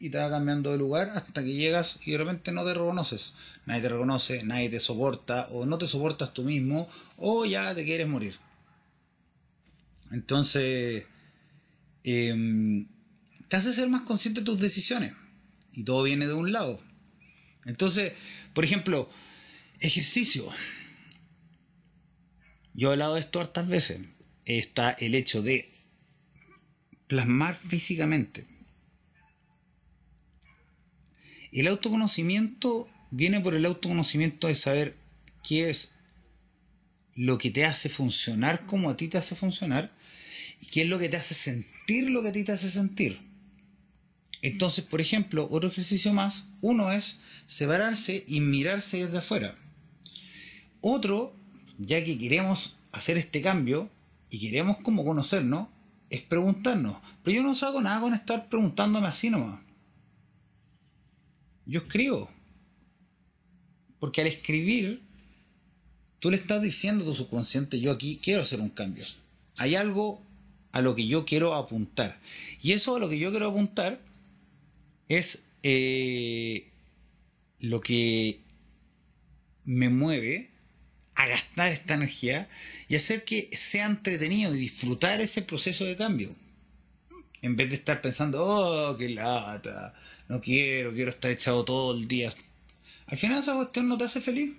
y 0.00 0.10
te 0.10 0.18
va 0.18 0.30
cambiando 0.30 0.72
de 0.72 0.78
lugar 0.78 1.10
hasta 1.10 1.42
que 1.42 1.52
llegas 1.52 1.98
y 2.04 2.12
de 2.12 2.18
repente 2.18 2.52
no 2.52 2.64
te 2.64 2.74
reconoces. 2.74 3.34
Nadie 3.66 3.82
te 3.82 3.88
reconoce, 3.88 4.42
nadie 4.44 4.68
te 4.68 4.80
soporta, 4.80 5.48
o 5.50 5.66
no 5.66 5.78
te 5.78 5.86
soportas 5.86 6.32
tú 6.32 6.42
mismo, 6.42 6.88
o 7.16 7.44
ya 7.44 7.74
te 7.74 7.84
quieres 7.84 8.08
morir. 8.08 8.36
Entonces, 10.10 11.04
em, 12.04 12.86
te 13.48 13.56
hace 13.56 13.72
ser 13.72 13.88
más 13.88 14.02
consciente 14.02 14.40
de 14.40 14.46
tus 14.46 14.60
decisiones. 14.60 15.14
Y 15.72 15.84
todo 15.84 16.02
viene 16.02 16.26
de 16.26 16.34
un 16.34 16.52
lado. 16.52 16.80
Entonces, 17.64 18.12
por 18.52 18.64
ejemplo, 18.64 19.10
ejercicio. 19.80 20.48
Yo 22.74 22.88
he 22.88 22.92
hablado 22.92 23.14
de 23.14 23.20
esto 23.20 23.40
hartas 23.40 23.68
veces. 23.68 24.00
Está 24.44 24.90
el 24.90 25.14
hecho 25.14 25.42
de 25.42 25.71
plasmar 27.12 27.54
físicamente. 27.54 28.46
El 31.52 31.66
autoconocimiento 31.66 32.88
viene 33.10 33.38
por 33.38 33.54
el 33.54 33.66
autoconocimiento 33.66 34.46
de 34.46 34.54
saber 34.54 34.96
qué 35.46 35.68
es 35.68 35.92
lo 37.14 37.36
que 37.36 37.50
te 37.50 37.66
hace 37.66 37.90
funcionar 37.90 38.64
como 38.64 38.88
a 38.88 38.96
ti 38.96 39.08
te 39.08 39.18
hace 39.18 39.34
funcionar 39.34 39.92
y 40.62 40.68
qué 40.68 40.84
es 40.84 40.88
lo 40.88 40.98
que 40.98 41.10
te 41.10 41.18
hace 41.18 41.34
sentir 41.34 42.08
lo 42.08 42.22
que 42.22 42.30
a 42.30 42.32
ti 42.32 42.44
te 42.44 42.52
hace 42.52 42.70
sentir. 42.70 43.18
Entonces, 44.40 44.82
por 44.82 45.02
ejemplo, 45.02 45.46
otro 45.50 45.68
ejercicio 45.68 46.14
más, 46.14 46.46
uno 46.62 46.92
es 46.92 47.20
separarse 47.44 48.24
y 48.26 48.40
mirarse 48.40 49.04
desde 49.04 49.18
afuera. 49.18 49.54
Otro, 50.80 51.36
ya 51.76 52.02
que 52.02 52.16
queremos 52.16 52.78
hacer 52.90 53.18
este 53.18 53.42
cambio 53.42 53.90
y 54.30 54.38
queremos 54.38 54.78
como 54.78 55.04
conocernos, 55.04 55.68
es 56.12 56.20
preguntarnos. 56.20 56.98
Pero 57.24 57.36
yo 57.38 57.42
no 57.42 57.54
saco 57.54 57.80
nada 57.80 57.98
con 58.02 58.12
estar 58.12 58.50
preguntándome 58.50 59.06
así 59.06 59.30
nomás. 59.30 59.60
Yo 61.64 61.80
escribo. 61.80 62.30
Porque 63.98 64.20
al 64.20 64.26
escribir, 64.26 65.00
tú 66.18 66.30
le 66.30 66.36
estás 66.36 66.60
diciendo 66.60 67.02
a 67.02 67.06
tu 67.06 67.14
subconsciente, 67.14 67.80
yo 67.80 67.90
aquí 67.90 68.20
quiero 68.22 68.42
hacer 68.42 68.60
un 68.60 68.68
cambio. 68.68 69.02
Hay 69.56 69.74
algo 69.74 70.22
a 70.72 70.82
lo 70.82 70.94
que 70.94 71.06
yo 71.06 71.24
quiero 71.24 71.54
apuntar. 71.54 72.20
Y 72.60 72.72
eso 72.72 72.96
a 72.96 73.00
lo 73.00 73.08
que 73.08 73.18
yo 73.18 73.30
quiero 73.30 73.48
apuntar 73.48 74.02
es 75.08 75.46
eh, 75.62 76.70
lo 77.60 77.80
que 77.80 78.42
me 79.64 79.88
mueve 79.88 80.51
a 81.14 81.26
gastar 81.26 81.72
esta 81.72 81.94
energía 81.94 82.48
y 82.88 82.96
hacer 82.96 83.24
que 83.24 83.48
sea 83.52 83.86
entretenido 83.86 84.54
y 84.54 84.60
disfrutar 84.60 85.20
ese 85.20 85.42
proceso 85.42 85.84
de 85.84 85.96
cambio. 85.96 86.34
En 87.42 87.56
vez 87.56 87.70
de 87.70 87.76
estar 87.76 88.00
pensando, 88.00 88.44
oh, 88.44 88.96
qué 88.96 89.08
lata, 89.08 89.94
no 90.28 90.40
quiero, 90.40 90.92
quiero 90.92 91.10
estar 91.10 91.30
echado 91.30 91.64
todo 91.64 91.96
el 91.96 92.06
día. 92.08 92.32
Al 93.06 93.18
final 93.18 93.40
esa 93.40 93.54
cuestión 93.54 93.88
no 93.88 93.98
te 93.98 94.04
hace 94.04 94.20
feliz. 94.20 94.54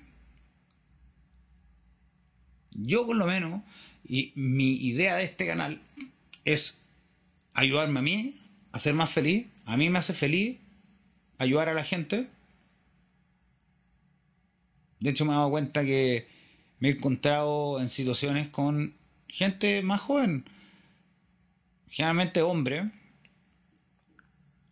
Yo 2.72 3.06
por 3.06 3.16
lo 3.16 3.26
menos, 3.26 3.62
y 4.08 4.32
mi 4.36 4.76
idea 4.76 5.16
de 5.16 5.24
este 5.24 5.48
canal 5.48 5.82
es 6.46 6.80
ayudarme 7.54 8.00
a 8.00 8.04
mí 8.04 8.36
a 8.72 8.80
ser 8.80 8.94
más 8.94 9.10
feliz. 9.10 9.48
A 9.66 9.78
mí 9.78 9.90
me 9.90 10.00
hace 10.00 10.14
feliz 10.14 10.58
ayudar 11.38 11.70
a 11.70 11.74
la 11.74 11.84
gente. 11.84 12.28
De 15.00 15.10
hecho 15.10 15.26
me 15.26 15.32
he 15.32 15.36
dado 15.36 15.50
cuenta 15.50 15.84
que 15.84 16.28
me 16.84 16.90
he 16.90 16.92
encontrado 16.92 17.80
en 17.80 17.88
situaciones 17.88 18.50
con 18.50 18.94
gente 19.30 19.82
más 19.84 20.02
joven, 20.02 20.44
generalmente 21.88 22.42
hombres, 22.42 22.92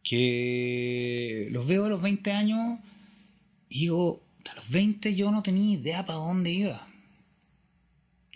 que 0.04 1.48
los 1.52 1.66
veo 1.66 1.86
a 1.86 1.90
los 1.90 2.02
20 2.02 2.34
años 2.34 2.80
y 3.70 3.84
digo, 3.84 4.22
a 4.50 4.56
los 4.56 4.70
20 4.70 5.16
yo 5.16 5.32
no 5.32 5.42
tenía 5.42 5.80
idea 5.80 6.06
para 6.06 6.20
dónde 6.20 6.52
iba. 6.52 6.86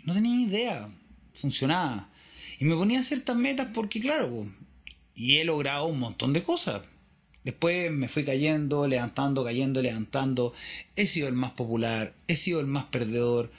No 0.06 0.14
tenía 0.14 0.40
idea, 0.40 0.90
funcionaba. 1.34 2.10
Y 2.58 2.64
me 2.64 2.76
ponía 2.76 3.04
ciertas 3.04 3.36
metas 3.36 3.68
porque, 3.74 4.00
claro, 4.00 4.48
y 5.14 5.40
he 5.40 5.44
logrado 5.44 5.88
un 5.88 6.00
montón 6.00 6.32
de 6.32 6.44
cosas. 6.44 6.82
Después 7.44 7.92
me 7.92 8.08
fui 8.08 8.24
cayendo, 8.24 8.88
levantando, 8.88 9.44
cayendo, 9.44 9.82
levantando. 9.82 10.54
He 10.96 11.08
sido 11.08 11.28
el 11.28 11.34
más 11.34 11.52
popular, 11.52 12.16
he 12.30 12.38
sido 12.38 12.62
el 12.62 12.68
más 12.68 12.86
perdedor. 12.86 13.52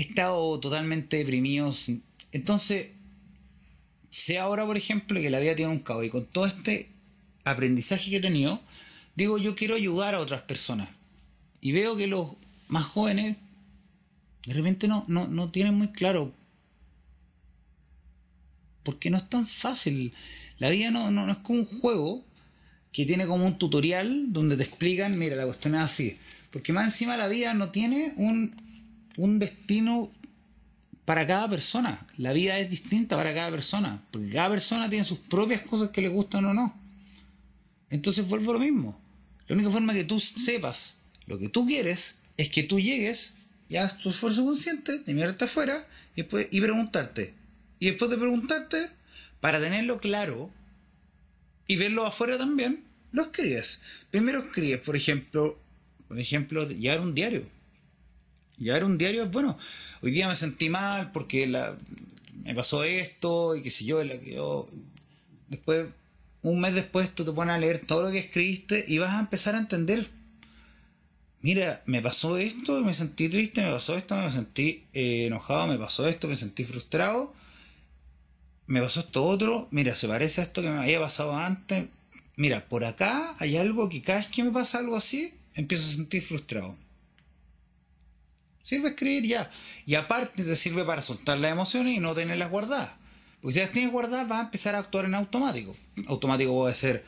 He 0.00 0.04
estado 0.04 0.58
totalmente 0.60 1.18
deprimido. 1.18 1.74
Entonces, 2.32 2.86
sé 4.08 4.38
ahora, 4.38 4.64
por 4.64 4.78
ejemplo, 4.78 5.20
que 5.20 5.28
la 5.28 5.40
vida 5.40 5.54
tiene 5.54 5.72
un 5.72 5.80
caos 5.80 6.06
y 6.06 6.08
con 6.08 6.24
todo 6.24 6.46
este 6.46 6.88
aprendizaje 7.44 8.08
que 8.08 8.16
he 8.16 8.20
tenido, 8.20 8.62
digo, 9.14 9.36
yo 9.36 9.54
quiero 9.54 9.74
ayudar 9.74 10.14
a 10.14 10.20
otras 10.20 10.40
personas. 10.40 10.88
Y 11.60 11.72
veo 11.72 11.98
que 11.98 12.06
los 12.06 12.28
más 12.68 12.84
jóvenes 12.84 13.36
de 14.46 14.54
repente 14.54 14.88
no, 14.88 15.04
no, 15.06 15.28
no 15.28 15.50
tienen 15.50 15.74
muy 15.74 15.88
claro. 15.88 16.32
Porque 18.82 19.10
no 19.10 19.18
es 19.18 19.28
tan 19.28 19.46
fácil. 19.46 20.14
La 20.56 20.70
vida 20.70 20.90
no, 20.90 21.10
no, 21.10 21.26
no 21.26 21.32
es 21.32 21.38
como 21.38 21.58
un 21.58 21.66
juego 21.66 22.24
que 22.90 23.04
tiene 23.04 23.26
como 23.26 23.44
un 23.44 23.58
tutorial 23.58 24.32
donde 24.32 24.56
te 24.56 24.62
explican, 24.62 25.18
mira, 25.18 25.36
la 25.36 25.44
cuestión 25.44 25.74
es 25.74 25.82
así. 25.82 26.16
Porque 26.50 26.72
más 26.72 26.86
encima 26.86 27.18
la 27.18 27.28
vida 27.28 27.52
no 27.52 27.68
tiene 27.68 28.14
un, 28.16 28.69
un 29.16 29.38
destino 29.38 30.12
para 31.04 31.26
cada 31.26 31.48
persona. 31.48 32.06
La 32.18 32.32
vida 32.32 32.58
es 32.58 32.70
distinta 32.70 33.16
para 33.16 33.34
cada 33.34 33.50
persona. 33.50 34.02
Porque 34.10 34.30
cada 34.30 34.50
persona 34.50 34.88
tiene 34.88 35.04
sus 35.04 35.18
propias 35.18 35.62
cosas 35.62 35.90
que 35.90 36.02
le 36.02 36.08
gustan 36.08 36.44
o 36.44 36.54
no. 36.54 36.74
Entonces 37.90 38.26
vuelvo 38.28 38.52
a 38.52 38.54
lo 38.54 38.60
mismo. 38.60 39.00
La 39.48 39.54
única 39.54 39.70
forma 39.70 39.92
que 39.92 40.04
tú 40.04 40.20
sepas 40.20 40.98
lo 41.26 41.38
que 41.38 41.48
tú 41.48 41.66
quieres 41.66 42.18
es 42.36 42.48
que 42.48 42.62
tú 42.62 42.78
llegues 42.78 43.34
y 43.68 43.76
hagas 43.76 43.98
tu 43.98 44.10
esfuerzo 44.10 44.44
consciente 44.44 44.98
de 45.00 45.14
mirarte 45.14 45.44
afuera 45.44 45.86
y, 46.14 46.22
después, 46.22 46.48
y 46.50 46.60
preguntarte. 46.60 47.34
Y 47.78 47.86
después 47.86 48.10
de 48.10 48.16
preguntarte, 48.16 48.90
para 49.40 49.60
tenerlo 49.60 50.00
claro 50.00 50.50
y 51.66 51.76
verlo 51.76 52.06
afuera 52.06 52.38
también, 52.38 52.84
lo 53.12 53.22
escribes. 53.22 53.80
Primero 54.10 54.38
escribes, 54.40 54.80
por 54.80 54.96
ejemplo, 54.96 55.58
por 56.08 56.18
ejemplo, 56.18 56.68
llevar 56.68 57.00
un 57.00 57.14
diario 57.14 57.48
Llevar 58.60 58.84
un 58.84 58.98
diario 58.98 59.24
es 59.24 59.30
bueno. 59.30 59.58
Hoy 60.02 60.10
día 60.10 60.28
me 60.28 60.36
sentí 60.36 60.68
mal 60.68 61.12
porque 61.12 61.46
me 62.44 62.54
pasó 62.54 62.84
esto 62.84 63.56
y 63.56 63.62
qué 63.62 63.70
sé 63.70 63.86
yo, 63.86 64.04
la 64.04 64.14
Después, 65.48 65.88
un 66.42 66.60
mes 66.60 66.74
después, 66.74 67.12
tú 67.12 67.24
te 67.24 67.32
pones 67.32 67.54
a 67.54 67.58
leer 67.58 67.84
todo 67.84 68.02
lo 68.02 68.10
que 68.12 68.18
escribiste 68.18 68.84
y 68.86 68.98
vas 68.98 69.14
a 69.14 69.20
empezar 69.20 69.54
a 69.54 69.58
entender. 69.58 70.06
Mira, 71.40 71.82
me 71.86 72.02
pasó 72.02 72.36
esto 72.36 72.84
me 72.84 72.92
sentí 72.92 73.30
triste, 73.30 73.62
me 73.62 73.72
pasó 73.72 73.96
esto, 73.96 74.14
me 74.14 74.30
sentí 74.30 74.84
eh, 74.92 75.26
enojado, 75.26 75.66
me 75.66 75.78
pasó 75.78 76.06
esto, 76.06 76.28
me 76.28 76.36
sentí 76.36 76.62
frustrado, 76.62 77.34
me 78.66 78.82
pasó 78.82 79.00
esto 79.00 79.24
otro, 79.24 79.68
mira, 79.70 79.96
se 79.96 80.06
parece 80.06 80.42
a 80.42 80.44
esto 80.44 80.60
que 80.60 80.68
me 80.68 80.78
había 80.78 81.00
pasado 81.00 81.34
antes. 81.34 81.86
Mira, 82.36 82.68
por 82.68 82.84
acá 82.84 83.34
hay 83.38 83.56
algo 83.56 83.88
que 83.88 84.02
cada 84.02 84.18
vez 84.18 84.28
que 84.28 84.44
me 84.44 84.50
pasa 84.50 84.78
algo 84.78 84.96
así, 84.96 85.32
empiezo 85.54 85.84
a 85.84 85.94
sentir 85.94 86.22
frustrado 86.22 86.76
Sirve 88.70 88.90
escribir 88.90 89.26
ya. 89.26 89.50
Y 89.84 89.96
aparte 89.96 90.44
te 90.44 90.54
sirve 90.54 90.84
para 90.84 91.02
soltar 91.02 91.36
las 91.38 91.50
emociones 91.50 91.96
y 91.96 91.98
no 91.98 92.14
tenerlas 92.14 92.50
guardadas. 92.50 92.92
Porque 93.40 93.54
si 93.54 93.58
las 93.58 93.70
tienes 93.70 93.90
guardadas 93.90 94.28
vas 94.28 94.38
a 94.38 94.44
empezar 94.44 94.76
a 94.76 94.78
actuar 94.78 95.06
en 95.06 95.16
automático. 95.16 95.74
Automático 96.06 96.52
puede 96.52 96.74
ser 96.74 97.04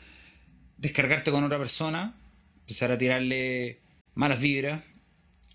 descargarte 0.77 1.31
con 1.31 1.41
otra 1.41 1.57
persona, 1.57 2.15
empezar 2.59 2.91
a 2.91 2.97
tirarle 2.97 3.79
malas 4.13 4.41
vibras, 4.41 4.83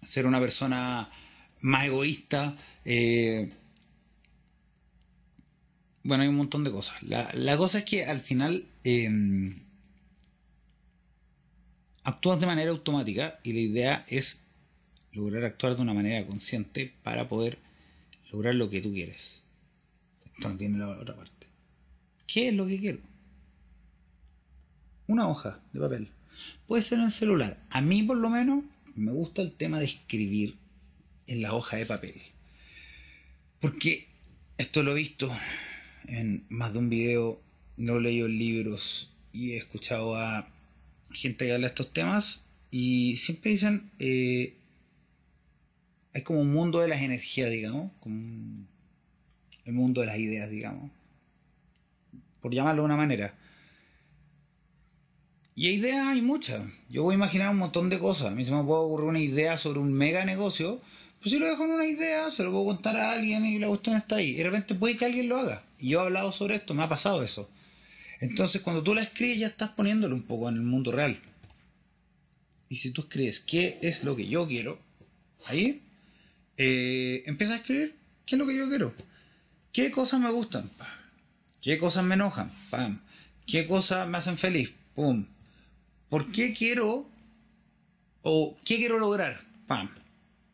ser 0.03 0.27
una 0.27 0.41
persona 0.41 1.11
más 1.61 1.85
egoísta. 1.85 2.57
Eh, 2.87 3.53
bueno, 6.05 6.23
hay 6.23 6.31
un 6.31 6.37
montón 6.37 6.65
de 6.65 6.71
cosas. 6.71 7.03
La, 7.03 7.57
cosa 7.59 7.81
es 7.81 7.85
que 7.85 8.07
al 8.07 8.21
final 8.21 8.65
em, 8.83 9.63
actúas 12.03 12.41
de 12.41 12.47
manera 12.47 12.71
automática 12.71 13.41
y 13.43 13.53
la 13.53 13.61
idea 13.61 14.05
es 14.09 14.48
lograr 15.13 15.45
actuar 15.45 15.77
de 15.77 15.83
una 15.83 15.95
manera 15.95 16.27
consciente 16.27 16.93
para 17.03 17.29
poder 17.29 17.59
lograr 18.31 18.55
lo 18.55 18.71
que 18.71 18.81
tú 18.81 18.93
quieres. 18.93 19.43
Esto 20.25 20.49
no 20.49 20.57
tiene 20.57 20.79
la 20.79 20.89
otra 20.89 21.17
parte. 21.17 21.47
¿Qué 22.27 22.49
es 22.49 22.55
lo 22.55 22.67
que 22.67 22.79
quiero? 22.79 22.99
Una 25.07 25.29
hoja 25.29 25.61
de 25.73 25.81
papel. 25.81 26.09
Puede 26.67 26.83
ser 26.83 26.99
en 26.99 27.07
el 27.07 27.13
celular. 27.13 27.59
A 27.71 27.81
mí 27.81 28.03
por 28.03 28.19
lo 28.19 28.29
menos 28.29 28.65
me 28.95 29.13
gusta 29.13 29.43
el 29.43 29.53
tema 29.53 29.79
de 29.79 29.87
escribir 29.87 30.57
en 31.27 31.43
la 31.43 31.55
hoja 31.55 31.77
de 31.77 31.87
papel. 31.87 32.15
Porque 33.61 34.09
esto 34.59 34.83
lo 34.83 34.93
he 34.93 34.95
visto 34.95 35.31
en 36.07 36.45
más 36.49 36.73
de 36.73 36.79
un 36.81 36.91
video, 36.91 37.41
lo 37.77 37.99
he 37.99 38.03
leído 38.03 38.29
libros 38.29 39.13
y 39.33 39.53
he 39.53 39.57
escuchado 39.57 40.17
a 40.17 40.49
gente 41.11 41.47
que 41.47 41.53
habla 41.53 41.69
de 41.69 41.73
estos 41.73 41.93
temas 41.93 42.43
y 42.71 43.17
siempre 43.17 43.53
dicen 43.53 43.91
eh, 43.99 44.58
es 46.19 46.25
como 46.25 46.41
un 46.41 46.53
mundo 46.53 46.81
de 46.81 46.89
las 46.89 47.03
energías, 47.03 47.51
digamos, 47.51 47.93
como 48.01 48.67
el 49.65 49.73
mundo 49.73 50.01
de 50.01 50.07
las 50.07 50.19
ideas, 50.19 50.51
digamos. 50.51 50.91
Por 52.41 52.53
llamarlo 52.53 52.83
de 52.83 52.87
una 52.87 52.97
manera. 52.97 53.35
Y 55.55 55.69
ideas 55.69 56.07
hay 56.07 56.23
muchas. 56.23 56.63
Yo 56.89 57.03
voy 57.03 57.15
a 57.15 57.17
imaginar 57.17 57.51
un 57.51 57.59
montón 57.59 57.89
de 57.89 57.99
cosas. 57.99 58.29
A 58.29 58.35
mí 58.35 58.45
se 58.45 58.53
me 58.53 58.63
puede 58.63 58.81
ocurrir 58.81 59.09
una 59.09 59.21
idea 59.21 59.57
sobre 59.57 59.81
un 59.81 59.93
mega 59.93 60.25
negocio. 60.25 60.81
Pues 61.21 61.33
si 61.33 61.39
lo 61.39 61.47
dejo 61.47 61.65
en 61.65 61.73
una 61.73 61.87
idea, 61.87 62.31
se 62.31 62.45
lo 62.45 62.53
puedo 62.53 62.67
contar 62.67 62.97
a 62.97 63.13
alguien 63.13 63.45
y 63.45 63.59
la 63.59 63.67
cuestión 63.67 63.97
está 63.97 64.17
ahí. 64.17 64.31
Y 64.31 64.35
de 64.35 64.45
repente 64.45 64.75
puede 64.75 64.97
que 64.97 65.05
alguien 65.05 65.29
lo 65.29 65.39
haga. 65.39 65.65
Y 65.79 65.91
yo 65.91 66.01
he 66.01 66.07
hablado 66.07 66.31
sobre 66.31 66.55
esto, 66.55 66.75
me 66.75 66.85
ha 66.85 66.89
pasado 66.89 67.23
eso. 67.23 67.51
Entonces, 68.21 68.63
cuando 68.63 68.83
tú 68.83 68.95
la 68.95 69.03
escribes, 69.03 69.39
ya 69.39 69.49
estás 69.49 69.71
poniéndolo 69.71 70.15
un 70.15 70.23
poco 70.23 70.49
en 70.49 70.57
el 70.57 70.63
mundo 70.63 70.93
real. 70.93 71.21
Y 72.69 72.77
si 72.77 72.91
tú 72.91 73.03
escribes 73.03 73.41
qué 73.41 73.79
es 73.83 74.05
lo 74.05 74.15
que 74.15 74.29
yo 74.29 74.47
quiero, 74.47 74.79
ahí 75.47 75.83
eh, 76.59 77.25
a 77.27 77.55
escribir 77.55 77.97
qué 78.27 78.35
es 78.35 78.39
lo 78.39 78.47
que 78.47 78.57
yo 78.57 78.69
quiero. 78.69 78.95
¿Qué 79.73 79.91
cosas 79.91 80.21
me 80.21 80.31
gustan? 80.31 80.69
¿Qué 81.63 81.79
cosas 81.79 82.05
me 82.05 82.15
enojan? 82.15 82.53
¡Pam! 82.71 83.01
¿Qué 83.47 83.67
cosas 83.67 84.09
me 84.09 84.19
hacen 84.19 84.37
feliz? 84.37 84.73
¡Pum! 84.95 85.27
¿Por 86.09 86.31
qué 86.33 86.55
quiero 86.55 87.09
o 88.23 88.57
qué 88.65 88.77
quiero 88.77 88.99
lograr? 88.99 89.41
¡Pam! 89.67 89.89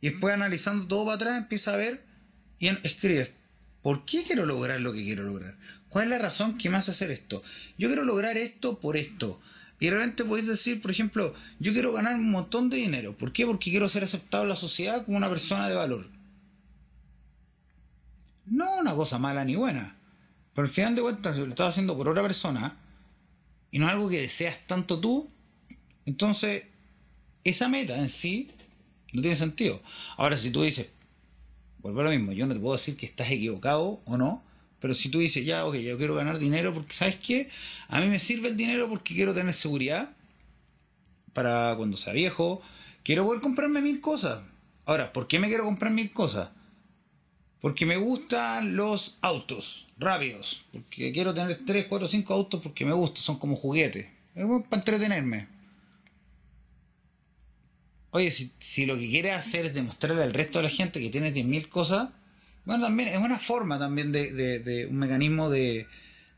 Y 0.00 0.10
después 0.10 0.34
analizando 0.34 0.86
todo 0.86 1.06
para 1.06 1.16
atrás 1.16 1.38
empieza 1.38 1.72
a 1.72 1.76
ver 1.76 2.04
y 2.58 2.68
escribe 2.68 3.32
¿por 3.82 4.04
qué 4.04 4.24
quiero 4.24 4.46
lograr 4.46 4.80
lo 4.80 4.92
que 4.92 5.02
quiero 5.02 5.24
lograr? 5.24 5.56
¿Cuál 5.88 6.04
es 6.04 6.10
la 6.10 6.18
razón 6.18 6.58
que 6.58 6.70
me 6.70 6.76
hace 6.76 6.90
hacer 6.90 7.10
esto? 7.10 7.42
Yo 7.78 7.88
quiero 7.88 8.04
lograr 8.04 8.36
esto 8.36 8.80
por 8.80 8.96
esto. 8.96 9.40
Y 9.84 9.90
realmente 9.90 10.24
podéis 10.24 10.46
decir, 10.46 10.80
por 10.80 10.90
ejemplo, 10.90 11.34
yo 11.58 11.74
quiero 11.74 11.92
ganar 11.92 12.14
un 12.14 12.30
montón 12.30 12.70
de 12.70 12.78
dinero. 12.78 13.14
¿Por 13.18 13.34
qué? 13.34 13.44
Porque 13.44 13.70
quiero 13.70 13.86
ser 13.86 14.02
aceptado 14.02 14.44
en 14.44 14.48
la 14.48 14.56
sociedad 14.56 15.04
como 15.04 15.18
una 15.18 15.28
persona 15.28 15.68
de 15.68 15.74
valor. 15.74 16.08
No 18.46 18.78
una 18.78 18.94
cosa 18.94 19.18
mala 19.18 19.44
ni 19.44 19.56
buena. 19.56 19.94
Pero 20.54 20.66
al 20.66 20.72
final 20.72 20.94
de 20.94 21.02
cuentas, 21.02 21.34
si 21.34 21.42
lo 21.42 21.48
estás 21.48 21.68
haciendo 21.68 21.98
por 21.98 22.08
otra 22.08 22.22
persona 22.22 22.78
y 23.70 23.78
no 23.78 23.84
es 23.84 23.92
algo 23.92 24.08
que 24.08 24.22
deseas 24.22 24.58
tanto 24.66 25.00
tú, 25.00 25.28
entonces 26.06 26.62
esa 27.44 27.68
meta 27.68 27.98
en 27.98 28.08
sí 28.08 28.52
no 29.12 29.20
tiene 29.20 29.36
sentido. 29.36 29.82
Ahora, 30.16 30.38
si 30.38 30.50
tú 30.50 30.62
dices, 30.62 30.88
vuelvo 31.80 32.00
a 32.00 32.04
lo 32.04 32.10
mismo, 32.10 32.32
yo 32.32 32.46
no 32.46 32.54
te 32.54 32.60
puedo 32.60 32.76
decir 32.76 32.96
que 32.96 33.04
estás 33.04 33.30
equivocado 33.30 34.00
o 34.06 34.16
no, 34.16 34.42
pero 34.84 34.92
si 34.92 35.08
tú 35.08 35.20
dices, 35.20 35.46
ya, 35.46 35.64
ok, 35.64 35.76
yo 35.76 35.96
quiero 35.96 36.14
ganar 36.14 36.38
dinero 36.38 36.74
porque, 36.74 36.92
¿sabes 36.92 37.16
qué? 37.16 37.48
A 37.88 38.02
mí 38.02 38.06
me 38.08 38.18
sirve 38.18 38.48
el 38.48 38.56
dinero 38.58 38.86
porque 38.86 39.14
quiero 39.14 39.32
tener 39.32 39.54
seguridad 39.54 40.10
para 41.32 41.74
cuando 41.78 41.96
sea 41.96 42.12
viejo. 42.12 42.60
Quiero 43.02 43.24
poder 43.24 43.40
comprarme 43.40 43.80
mil 43.80 44.02
cosas. 44.02 44.42
Ahora, 44.84 45.10
¿por 45.14 45.26
qué 45.26 45.38
me 45.38 45.48
quiero 45.48 45.64
comprar 45.64 45.90
mil 45.90 46.10
cosas? 46.10 46.50
Porque 47.62 47.86
me 47.86 47.96
gustan 47.96 48.76
los 48.76 49.16
autos 49.22 49.88
rápidos. 49.96 50.66
Porque 50.70 51.12
quiero 51.12 51.32
tener 51.32 51.64
3, 51.64 51.86
4, 51.88 52.06
5 52.06 52.34
autos 52.34 52.60
porque 52.60 52.84
me 52.84 52.92
gustan, 52.92 53.22
son 53.22 53.38
como 53.38 53.56
juguetes. 53.56 54.08
Es 54.34 54.44
para 54.68 54.82
entretenerme. 54.82 55.48
Oye, 58.10 58.30
si, 58.30 58.84
lo 58.84 58.98
que 58.98 59.08
quieres 59.08 59.32
hacer 59.32 59.64
es 59.64 59.72
demostrarle 59.72 60.24
al 60.24 60.34
resto 60.34 60.58
de 60.58 60.64
la 60.64 60.68
gente 60.68 61.00
que 61.00 61.08
tienes 61.08 61.32
10.000 61.32 61.70
cosas, 61.70 62.10
bueno, 62.64 62.84
también 62.84 63.10
es 63.10 63.18
una 63.18 63.38
forma 63.38 63.78
también 63.78 64.12
de, 64.12 64.86
un 64.90 64.96
mecanismo 64.96 65.50
de, 65.50 65.86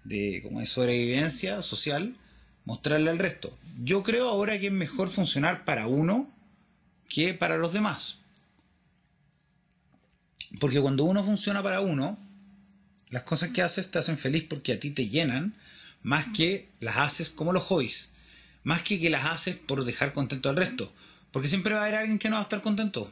de, 0.04 0.40
como 0.42 0.60
de 0.60 0.66
sobrevivencia 0.66 1.62
social, 1.62 2.16
mostrarle 2.64 3.10
al 3.10 3.18
resto. 3.18 3.56
Yo 3.82 4.02
creo 4.02 4.28
ahora 4.28 4.58
que 4.58 4.66
es 4.66 4.72
mejor 4.72 5.08
funcionar 5.08 5.64
para 5.64 5.86
uno 5.86 6.28
que 7.08 7.34
para 7.34 7.58
los 7.58 7.72
demás. 7.72 8.18
Porque 10.58 10.80
cuando 10.80 11.04
uno 11.04 11.22
funciona 11.22 11.62
para 11.62 11.80
uno, 11.80 12.18
las 13.10 13.22
cosas 13.22 13.50
que 13.50 13.62
haces 13.62 13.90
te 13.90 13.98
hacen 13.98 14.18
feliz 14.18 14.44
porque 14.48 14.72
a 14.72 14.80
ti 14.80 14.90
te 14.90 15.08
llenan, 15.08 15.54
más 16.02 16.26
que 16.34 16.68
las 16.80 16.96
haces 16.96 17.30
como 17.30 17.52
los 17.52 17.64
hobbies, 17.64 18.10
más 18.64 18.82
que 18.82 18.98
que 18.98 19.10
las 19.10 19.26
haces 19.26 19.56
por 19.56 19.84
dejar 19.84 20.12
contento 20.12 20.48
al 20.48 20.56
resto. 20.56 20.92
Porque 21.30 21.48
siempre 21.48 21.74
va 21.74 21.80
a 21.80 21.82
haber 21.84 21.96
alguien 21.96 22.18
que 22.18 22.28
no 22.28 22.36
va 22.36 22.40
a 22.40 22.44
estar 22.44 22.62
contento. 22.62 23.10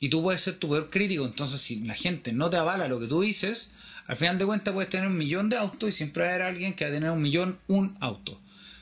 Y 0.00 0.08
tú 0.08 0.22
puedes 0.22 0.40
ser 0.40 0.54
tu 0.54 0.68
peor 0.68 0.90
crítico. 0.90 1.24
Entonces, 1.24 1.60
si 1.60 1.80
la 1.80 1.94
gente 1.94 2.32
no 2.32 2.50
te 2.50 2.56
avala 2.56 2.88
lo 2.88 3.00
que 3.00 3.06
tú 3.06 3.22
dices, 3.22 3.70
al 4.06 4.16
final 4.16 4.38
de 4.38 4.44
cuentas 4.44 4.74
puedes 4.74 4.90
tener 4.90 5.06
un 5.06 5.16
millón 5.16 5.48
de 5.48 5.56
autos 5.56 5.88
y 5.88 5.92
siempre 5.92 6.24
va 6.24 6.28
a 6.28 6.34
haber 6.34 6.46
alguien 6.46 6.74
que 6.74 6.84
va 6.84 6.90
a 6.90 6.94
tener 6.94 7.10
un 7.10 7.22
millón, 7.22 7.58
un 7.68 7.96
auto. 8.00 8.40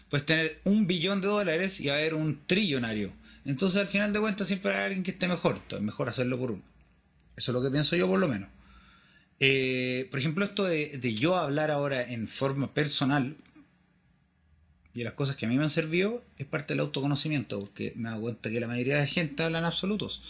Puedes 0.08 0.26
tener 0.26 0.60
un 0.64 0.86
billón 0.86 1.20
de 1.20 1.28
dólares 1.28 1.80
y 1.80 1.86
va 1.86 1.94
a 1.94 1.98
haber 1.98 2.14
un 2.14 2.40
trillonario. 2.46 3.12
Entonces, 3.44 3.80
al 3.80 3.88
final 3.88 4.12
de 4.12 4.20
cuentas, 4.20 4.46
siempre 4.46 4.70
va 4.70 4.76
a 4.76 4.78
haber 4.80 4.88
alguien 4.88 5.04
que 5.04 5.12
esté 5.12 5.28
mejor. 5.28 5.56
Entonces, 5.56 5.78
es 5.78 5.84
mejor 5.84 6.08
hacerlo 6.08 6.38
por 6.38 6.50
uno. 6.52 6.62
Eso 7.36 7.50
es 7.50 7.54
lo 7.54 7.62
que 7.62 7.70
pienso 7.70 7.96
yo, 7.96 8.08
por 8.08 8.20
lo 8.20 8.28
menos. 8.28 8.50
Eh, 9.40 10.06
por 10.10 10.20
ejemplo, 10.20 10.44
esto 10.44 10.64
de, 10.64 10.98
de, 10.98 11.14
yo 11.14 11.36
hablar 11.36 11.70
ahora 11.70 12.02
en 12.02 12.28
forma 12.28 12.72
personal, 12.72 13.36
y 14.94 14.98
de 14.98 15.04
las 15.04 15.14
cosas 15.14 15.36
que 15.36 15.46
a 15.46 15.48
mí 15.48 15.56
me 15.56 15.64
han 15.64 15.70
servido 15.70 16.22
es 16.38 16.46
parte 16.46 16.74
del 16.74 16.80
autoconocimiento, 16.80 17.58
porque 17.58 17.92
me 17.96 18.14
he 18.14 18.20
cuenta 18.20 18.50
que 18.50 18.60
la 18.60 18.68
mayoría 18.68 18.94
de 18.96 19.00
la 19.00 19.06
gente 19.06 19.42
habla 19.42 19.58
en 19.58 19.64
absolutos. 19.64 20.22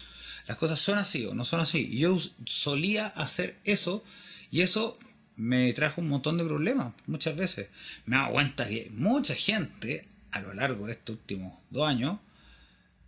Las 0.46 0.56
cosas 0.56 0.80
son 0.80 0.98
así 0.98 1.24
o 1.26 1.34
no 1.34 1.44
son 1.44 1.60
así. 1.60 1.98
Yo 1.98 2.18
solía 2.46 3.06
hacer 3.06 3.58
eso 3.64 4.04
y 4.50 4.62
eso 4.62 4.98
me 5.36 5.72
trajo 5.72 6.00
un 6.00 6.08
montón 6.08 6.38
de 6.38 6.44
problemas 6.44 6.94
muchas 7.06 7.36
veces. 7.36 7.68
Me 8.06 8.16
dado 8.16 8.32
cuenta 8.32 8.68
que 8.68 8.90
mucha 8.92 9.34
gente 9.34 10.06
a 10.30 10.40
lo 10.40 10.54
largo 10.54 10.86
de 10.86 10.92
estos 10.92 11.16
últimos 11.16 11.52
dos 11.70 11.88
años 11.88 12.18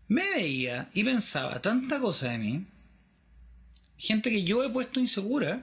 me 0.09 0.23
veía 0.31 0.90
y 0.94 1.05
pensaba 1.05 1.61
tanta 1.61 2.01
cosa 2.01 2.31
de 2.31 2.38
mí. 2.38 2.66
Gente 3.97 4.31
que 4.31 4.44
yo 4.44 4.64
he 4.64 4.70
puesto 4.70 5.01
insegura 5.01 5.62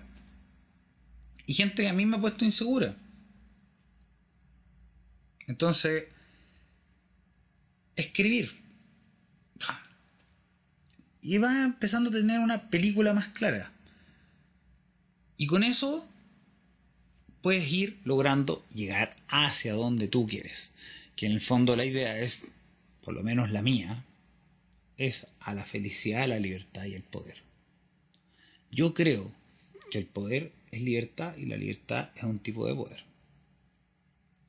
y 1.46 1.54
gente 1.54 1.84
que 1.84 1.90
a 1.90 1.94
mí 1.94 2.06
me 2.06 2.18
ha 2.18 2.22
puesto 2.22 2.46
insegura. 2.46 2.96
Entonces, 5.48 6.06
escribir. 7.96 8.61
Y 11.22 11.38
va 11.38 11.64
empezando 11.64 12.10
a 12.10 12.14
tener 12.14 12.40
una 12.40 12.70
película 12.70 13.14
más 13.14 13.28
clara. 13.30 13.72
Y 15.38 15.48
con 15.48 15.64
eso 15.64 16.10
puedes 17.42 17.72
ir 17.72 18.00
logrando 18.04 18.66
llegar 18.74 19.16
hacia 19.28 19.74
donde 19.74 20.08
tú 20.08 20.28
quieres. 20.28 20.72
Que 21.16 21.26
en 21.28 21.34
el 21.34 21.42
fondo 21.42 21.76
la 21.76 21.86
idea 21.86 22.20
es, 22.20 22.44
por 23.04 23.14
lo 23.14 23.24
menos 23.24 23.52
la 23.52 23.62
mía, 23.62 24.04
es 24.98 25.28
a 25.40 25.54
la 25.54 25.66
felicidad, 25.66 26.24
a 26.24 26.28
la 26.28 26.40
libertad 26.40 26.86
y 26.86 26.94
el 26.94 27.04
poder. 27.04 27.42
Yo 28.72 28.94
creo 28.94 29.34
que 29.90 29.98
el 29.98 30.06
poder 30.06 30.52
es 30.72 30.82
libertad 30.82 31.36
y 31.38 31.46
la 31.46 31.58
libertad 31.58 32.10
es 32.16 32.24
un 32.24 32.40
tipo 32.40 32.68
de 32.68 32.76
poder. 32.76 33.04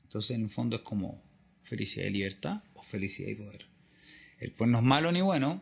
Entonces, 0.03 0.35
en 0.35 0.43
el 0.43 0.49
fondo 0.49 0.77
es 0.77 0.81
como 0.83 1.21
felicidad 1.63 2.05
y 2.05 2.11
libertad 2.11 2.61
o 2.75 2.83
felicidad 2.83 3.29
y 3.29 3.35
poder. 3.35 3.65
El 4.39 4.51
poder 4.51 4.71
no 4.71 4.77
es 4.77 4.83
malo 4.83 5.11
ni 5.11 5.21
bueno. 5.21 5.61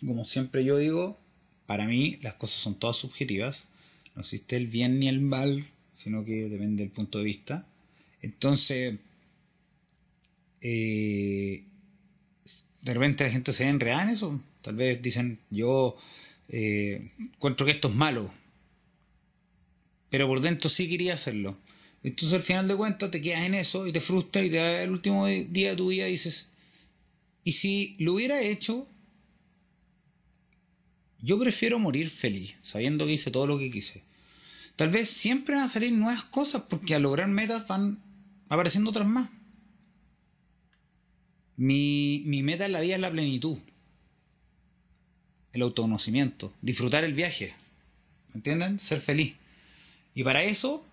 Como 0.00 0.24
siempre 0.24 0.64
yo 0.64 0.78
digo, 0.78 1.18
para 1.66 1.86
mí 1.86 2.18
las 2.22 2.34
cosas 2.34 2.60
son 2.60 2.74
todas 2.74 2.96
subjetivas. 2.96 3.68
No 4.14 4.22
existe 4.22 4.56
el 4.56 4.66
bien 4.66 4.98
ni 4.98 5.08
el 5.08 5.20
mal, 5.20 5.64
sino 5.94 6.24
que 6.24 6.48
depende 6.48 6.82
del 6.82 6.92
punto 6.92 7.18
de 7.18 7.24
vista. 7.24 7.66
Entonces, 8.22 8.98
eh, 10.60 11.64
de 12.82 12.94
repente 12.94 13.24
la 13.24 13.30
gente 13.30 13.52
se 13.52 13.68
enreda 13.68 14.02
en 14.02 14.10
eso. 14.10 14.40
Tal 14.62 14.76
vez 14.76 15.00
dicen, 15.02 15.38
yo 15.50 15.96
eh, 16.48 17.12
encuentro 17.18 17.66
que 17.66 17.72
esto 17.72 17.88
es 17.88 17.94
malo. 17.94 18.32
Pero 20.10 20.28
por 20.28 20.40
dentro 20.40 20.70
sí 20.70 20.88
quería 20.88 21.14
hacerlo. 21.14 21.56
Entonces 22.02 22.34
al 22.34 22.42
final 22.42 22.68
de 22.68 22.76
cuentas 22.76 23.10
te 23.10 23.20
quedas 23.20 23.42
en 23.42 23.54
eso 23.54 23.86
y 23.86 23.92
te 23.92 24.00
frustras 24.00 24.44
y 24.46 24.50
te 24.50 24.84
el 24.84 24.90
último 24.90 25.26
día 25.26 25.70
de 25.70 25.76
tu 25.76 25.88
vida 25.88 26.06
dices, 26.06 26.50
¿y 27.42 27.52
si 27.52 27.96
lo 27.98 28.14
hubiera 28.14 28.40
hecho? 28.40 28.86
Yo 31.20 31.38
prefiero 31.38 31.78
morir 31.78 32.10
feliz, 32.10 32.54
sabiendo 32.62 33.06
que 33.06 33.12
hice 33.12 33.30
todo 33.30 33.46
lo 33.46 33.58
que 33.58 33.70
quise. 33.70 34.02
Tal 34.76 34.90
vez 34.90 35.08
siempre 35.08 35.56
van 35.56 35.64
a 35.64 35.68
salir 35.68 35.92
nuevas 35.92 36.24
cosas 36.24 36.62
porque 36.68 36.94
al 36.94 37.02
lograr 37.02 37.28
metas 37.28 37.66
van 37.66 37.98
apareciendo 38.48 38.90
otras 38.90 39.06
más. 39.06 39.30
Mi, 41.56 42.22
mi 42.26 42.42
meta 42.42 42.66
en 42.66 42.72
la 42.72 42.80
vida 42.80 42.96
es 42.96 43.00
la 43.00 43.10
plenitud, 43.10 43.56
el 45.54 45.62
autoconocimiento, 45.62 46.52
disfrutar 46.60 47.04
el 47.04 47.14
viaje, 47.14 47.54
¿me 48.28 48.34
entienden? 48.34 48.78
Ser 48.78 49.00
feliz. 49.00 49.34
Y 50.14 50.22
para 50.22 50.42
eso 50.42 50.86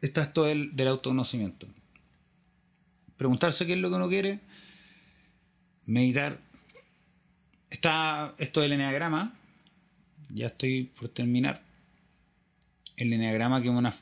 está 0.00 0.22
esto 0.22 0.44
del, 0.44 0.76
del 0.76 0.86
autoconocimiento. 0.86 1.66
Preguntarse 3.16 3.66
qué 3.66 3.72
es 3.72 3.80
lo 3.80 3.88
que 3.88 3.96
uno 3.96 4.08
quiere, 4.08 4.38
meditar. 5.86 6.43
Está 7.74 8.36
esto 8.38 8.60
del 8.60 8.70
eneagrama, 8.70 9.34
ya 10.32 10.46
estoy 10.46 10.84
por 10.96 11.08
terminar. 11.08 11.60
El 12.96 13.12
eneagrama 13.12 13.60
que 13.60 13.66
es 13.66 13.74
una... 13.74 13.92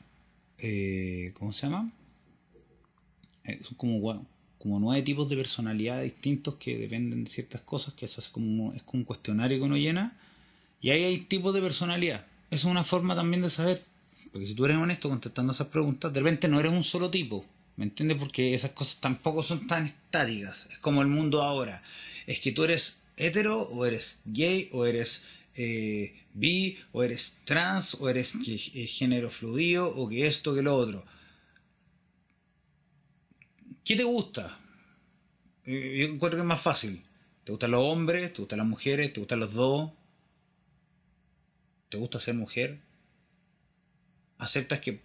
Eh, 0.59 1.31
¿Cómo 1.33 1.51
se 1.51 1.65
llama? 1.65 1.91
Eh, 3.45 3.59
son 3.63 3.75
como, 3.75 4.27
como 4.59 4.79
nueve 4.79 5.01
tipos 5.01 5.27
de 5.27 5.37
personalidad 5.37 6.03
distintos 6.03 6.53
que 6.57 6.77
dependen 6.77 7.23
de 7.23 7.31
ciertas 7.31 7.61
cosas, 7.61 7.95
que 7.95 8.05
es 8.05 8.29
como 8.29 8.75
un 8.93 9.03
cuestionario 9.05 9.57
que 9.57 9.63
uno 9.63 9.75
llena. 9.75 10.19
Y 10.79 10.91
ahí 10.91 11.05
hay 11.05 11.17
tipos 11.17 11.51
de 11.55 11.61
personalidad. 11.61 12.27
es 12.51 12.65
una 12.65 12.83
forma 12.83 13.15
también 13.15 13.41
de 13.41 13.49
saber. 13.49 13.81
Porque 14.31 14.45
si 14.45 14.53
tú 14.53 14.65
eres 14.65 14.77
honesto 14.77 15.09
contestando 15.09 15.51
esas 15.51 15.67
preguntas, 15.69 16.13
de 16.13 16.19
repente 16.19 16.47
no 16.47 16.59
eres 16.59 16.71
un 16.71 16.83
solo 16.83 17.09
tipo. 17.09 17.43
¿Me 17.77 17.85
entiendes? 17.85 18.19
Porque 18.19 18.53
esas 18.53 18.73
cosas 18.73 19.01
tampoco 19.01 19.41
son 19.41 19.65
tan 19.65 19.87
estáticas. 19.87 20.67
Es 20.71 20.77
como 20.77 21.01
el 21.01 21.07
mundo 21.07 21.41
ahora. 21.41 21.81
Es 22.27 22.39
que 22.39 22.51
tú 22.51 22.65
eres 22.65 23.01
hetero 23.17 23.61
o 23.61 23.85
eres 23.85 24.21
gay 24.25 24.69
o 24.71 24.85
eres 24.85 25.23
eh, 25.55 26.13
bi 26.33 26.77
o 26.91 27.03
eres 27.03 27.41
trans 27.45 27.95
o 27.95 28.09
eres 28.09 28.35
eh, 28.47 28.87
género 28.87 29.29
fluido 29.29 29.87
o 29.87 30.09
que 30.09 30.27
esto 30.27 30.55
que 30.55 30.61
lo 30.61 30.75
otro. 30.75 31.05
¿Qué 33.83 33.95
te 33.95 34.03
gusta? 34.03 34.57
Eh, 35.65 35.97
yo 35.99 36.05
encuentro 36.13 36.37
que 36.37 36.41
es 36.41 36.47
más 36.47 36.61
fácil. 36.61 37.03
¿Te 37.43 37.51
gustan 37.51 37.71
los 37.71 37.81
hombres? 37.81 38.33
¿Te 38.33 38.41
gustan 38.41 38.59
las 38.59 38.67
mujeres? 38.67 39.13
¿Te 39.13 39.19
gustan 39.19 39.39
los 39.39 39.53
dos? 39.53 39.91
¿Te 41.89 41.97
gusta 41.97 42.19
ser 42.19 42.35
mujer? 42.35 42.79
¿Aceptas 44.37 44.79
que 44.79 44.99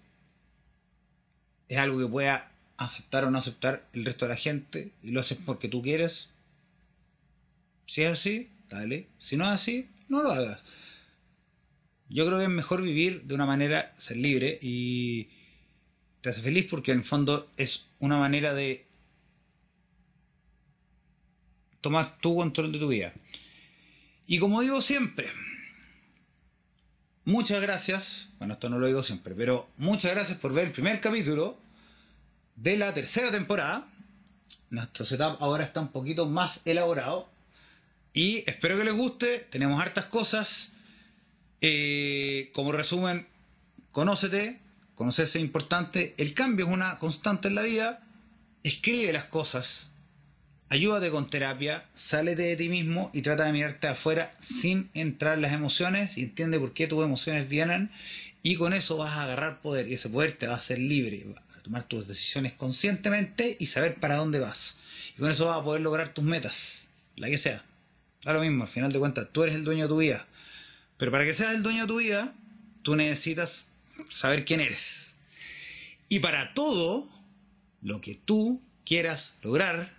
es 1.69 1.79
algo 1.79 1.99
que 1.99 2.07
pueda 2.07 2.51
aceptar 2.77 3.25
o 3.25 3.31
no 3.31 3.39
aceptar 3.39 3.87
el 3.93 4.05
resto 4.05 4.25
de 4.25 4.31
la 4.31 4.37
gente 4.37 4.93
y 5.03 5.11
lo 5.11 5.21
haces 5.21 5.39
porque 5.45 5.69
tú 5.69 5.83
quieres? 5.83 6.31
Si 7.89 8.03
es 8.03 8.13
así, 8.13 8.53
dale. 8.69 9.09
Si 9.19 9.39
no 9.39 9.45
es 9.47 9.51
así, 9.51 9.89
no 10.09 10.23
lo 10.23 10.31
hagas. 10.31 10.61
Yo 12.11 12.27
creo 12.27 12.39
que 12.39 12.45
es 12.45 12.51
mejor 12.51 12.83
vivir 12.83 13.23
de 13.25 13.35
una 13.35 13.47
manera, 13.47 13.95
ser 13.97 14.19
libre 14.19 14.59
y 14.61 15.31
te 16.21 16.29
hace 16.29 16.43
feliz 16.43 16.67
porque 16.69 16.93
en 16.93 16.99
el 16.99 17.05
fondo 17.05 17.51
es 17.57 17.87
una 17.99 18.19
manera 18.19 18.53
de 18.53 18.87
tomar 21.81 22.19
tu 22.21 22.37
control 22.37 22.73
de 22.73 22.79
tu 22.79 22.89
vida. 22.89 23.15
Y 24.27 24.39
como 24.39 24.61
digo 24.61 24.83
siempre, 24.83 25.27
muchas 27.25 27.63
gracias, 27.63 28.33
bueno, 28.39 28.53
esto 28.53 28.69
no 28.69 28.79
lo 28.79 28.87
digo 28.87 29.03
siempre, 29.03 29.35
pero 29.35 29.67
muchas 29.79 30.13
gracias 30.13 30.39
por 30.39 30.53
ver 30.53 30.67
el 30.67 30.73
primer 30.73 31.01
capítulo 31.01 31.59
de 32.55 32.77
la 32.77 32.93
tercera 32.93 33.31
temporada. 33.31 33.87
Nuestro 34.69 35.07
setup 35.07 35.43
ahora 35.43 35.65
está 35.65 35.81
un 35.81 35.89
poquito 35.89 36.27
más 36.27 36.61
elaborado. 36.67 37.38
Y 38.19 38.43
espero 38.49 38.77
que 38.77 38.83
les 38.83 38.95
guste. 38.95 39.47
Tenemos 39.49 39.81
hartas 39.81 40.07
cosas. 40.07 40.71
Eh, 41.61 42.51
como 42.53 42.73
resumen, 42.73 43.29
conócete. 43.93 44.61
Conocerse 44.97 45.39
es 45.39 45.45
importante. 45.45 46.17
El 46.19 46.35
cambio 46.35 46.67
es 46.67 46.73
una 46.73 46.99
constante 46.99 47.47
en 47.47 47.55
la 47.55 47.63
vida. 47.63 48.03
Escribe 48.65 49.13
las 49.13 49.27
cosas 49.27 49.93
ayúdate 50.69 51.11
con 51.11 51.31
terapia, 51.31 51.87
sálete 51.95 52.43
de 52.43 52.57
ti 52.57 52.69
mismo 52.69 53.11
y 53.15 53.23
trata 53.23 53.45
de 53.45 53.53
mirarte 53.53 53.87
afuera 53.87 54.35
sin 54.41 54.91
entrar 54.95 55.37
en 55.37 55.43
las 55.43 55.53
emociones 55.53 56.19
y 56.19 56.25
entiende 56.25 56.59
por 56.59 56.75
qué 56.75 56.89
tus 56.89 57.03
emociones 57.05 57.49
vienen 57.49 57.91
y 58.43 58.57
con 58.57 58.73
eso 58.75 58.97
vas 58.97 59.13
a 59.13 59.23
agarrar 59.23 59.63
poder 59.63 59.89
y 59.89 59.95
ese 59.95 60.11
poder 60.11 60.33
te 60.33 60.47
va 60.49 60.55
a 60.55 60.59
hacer 60.59 60.79
libre, 60.79 61.25
a 61.57 61.63
tomar 61.63 61.85
tus 61.85 62.07
decisiones 62.07 62.53
conscientemente 62.53 63.57
y 63.59 63.67
saber 63.67 63.95
para 63.95 64.17
dónde 64.17 64.41
vas. 64.41 64.77
Y 65.17 65.21
con 65.21 65.31
eso 65.31 65.47
vas 65.47 65.59
a 65.59 65.65
poder 65.65 65.81
lograr 65.81 66.13
tus 66.13 66.25
metas, 66.25 66.89
la 67.17 67.29
que 67.29 67.39
sea. 67.39 67.65
Da 68.25 68.33
lo 68.33 68.41
mismo, 68.41 68.65
al 68.65 68.69
final 68.69 68.93
de 68.93 68.99
cuentas, 68.99 69.29
tú 69.33 69.43
eres 69.43 69.55
el 69.55 69.65
dueño 69.65 69.85
de 69.85 69.89
tu 69.89 69.99
vida. 69.99 70.27
Pero 70.97 71.13
para 71.13 71.25
que 71.25 71.35
seas 71.35 71.55
el 71.55 71.63
dueño 71.63 71.83
de 71.83 71.89
tu 71.89 71.99
vida, 71.99 72.35
tú 72.83 72.97
necesitas 72.97 73.69
saber 74.09 74.45
quién 74.45 74.61
eres. 74.61 75.15
Y 76.09 76.21
para 76.21 76.55
todo 76.55 77.07
lo 77.83 78.01
que 78.01 78.15
tú 78.15 78.61
quieras 78.85 79.35
lograr, 79.43 79.95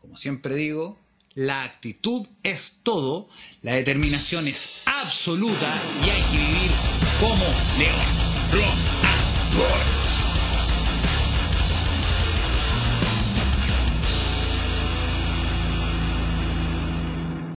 como 0.00 0.16
siempre 0.16 0.54
digo, 0.54 0.98
la 1.34 1.62
actitud 1.62 2.26
es 2.42 2.78
todo, 2.82 3.28
la 3.62 3.74
determinación 3.74 4.46
es 4.46 4.82
absoluta 4.86 5.72
y 6.04 6.10
hay 6.10 6.22
que 6.30 6.36
vivir 6.36 6.70
como 7.20 7.44
león. 7.78 8.22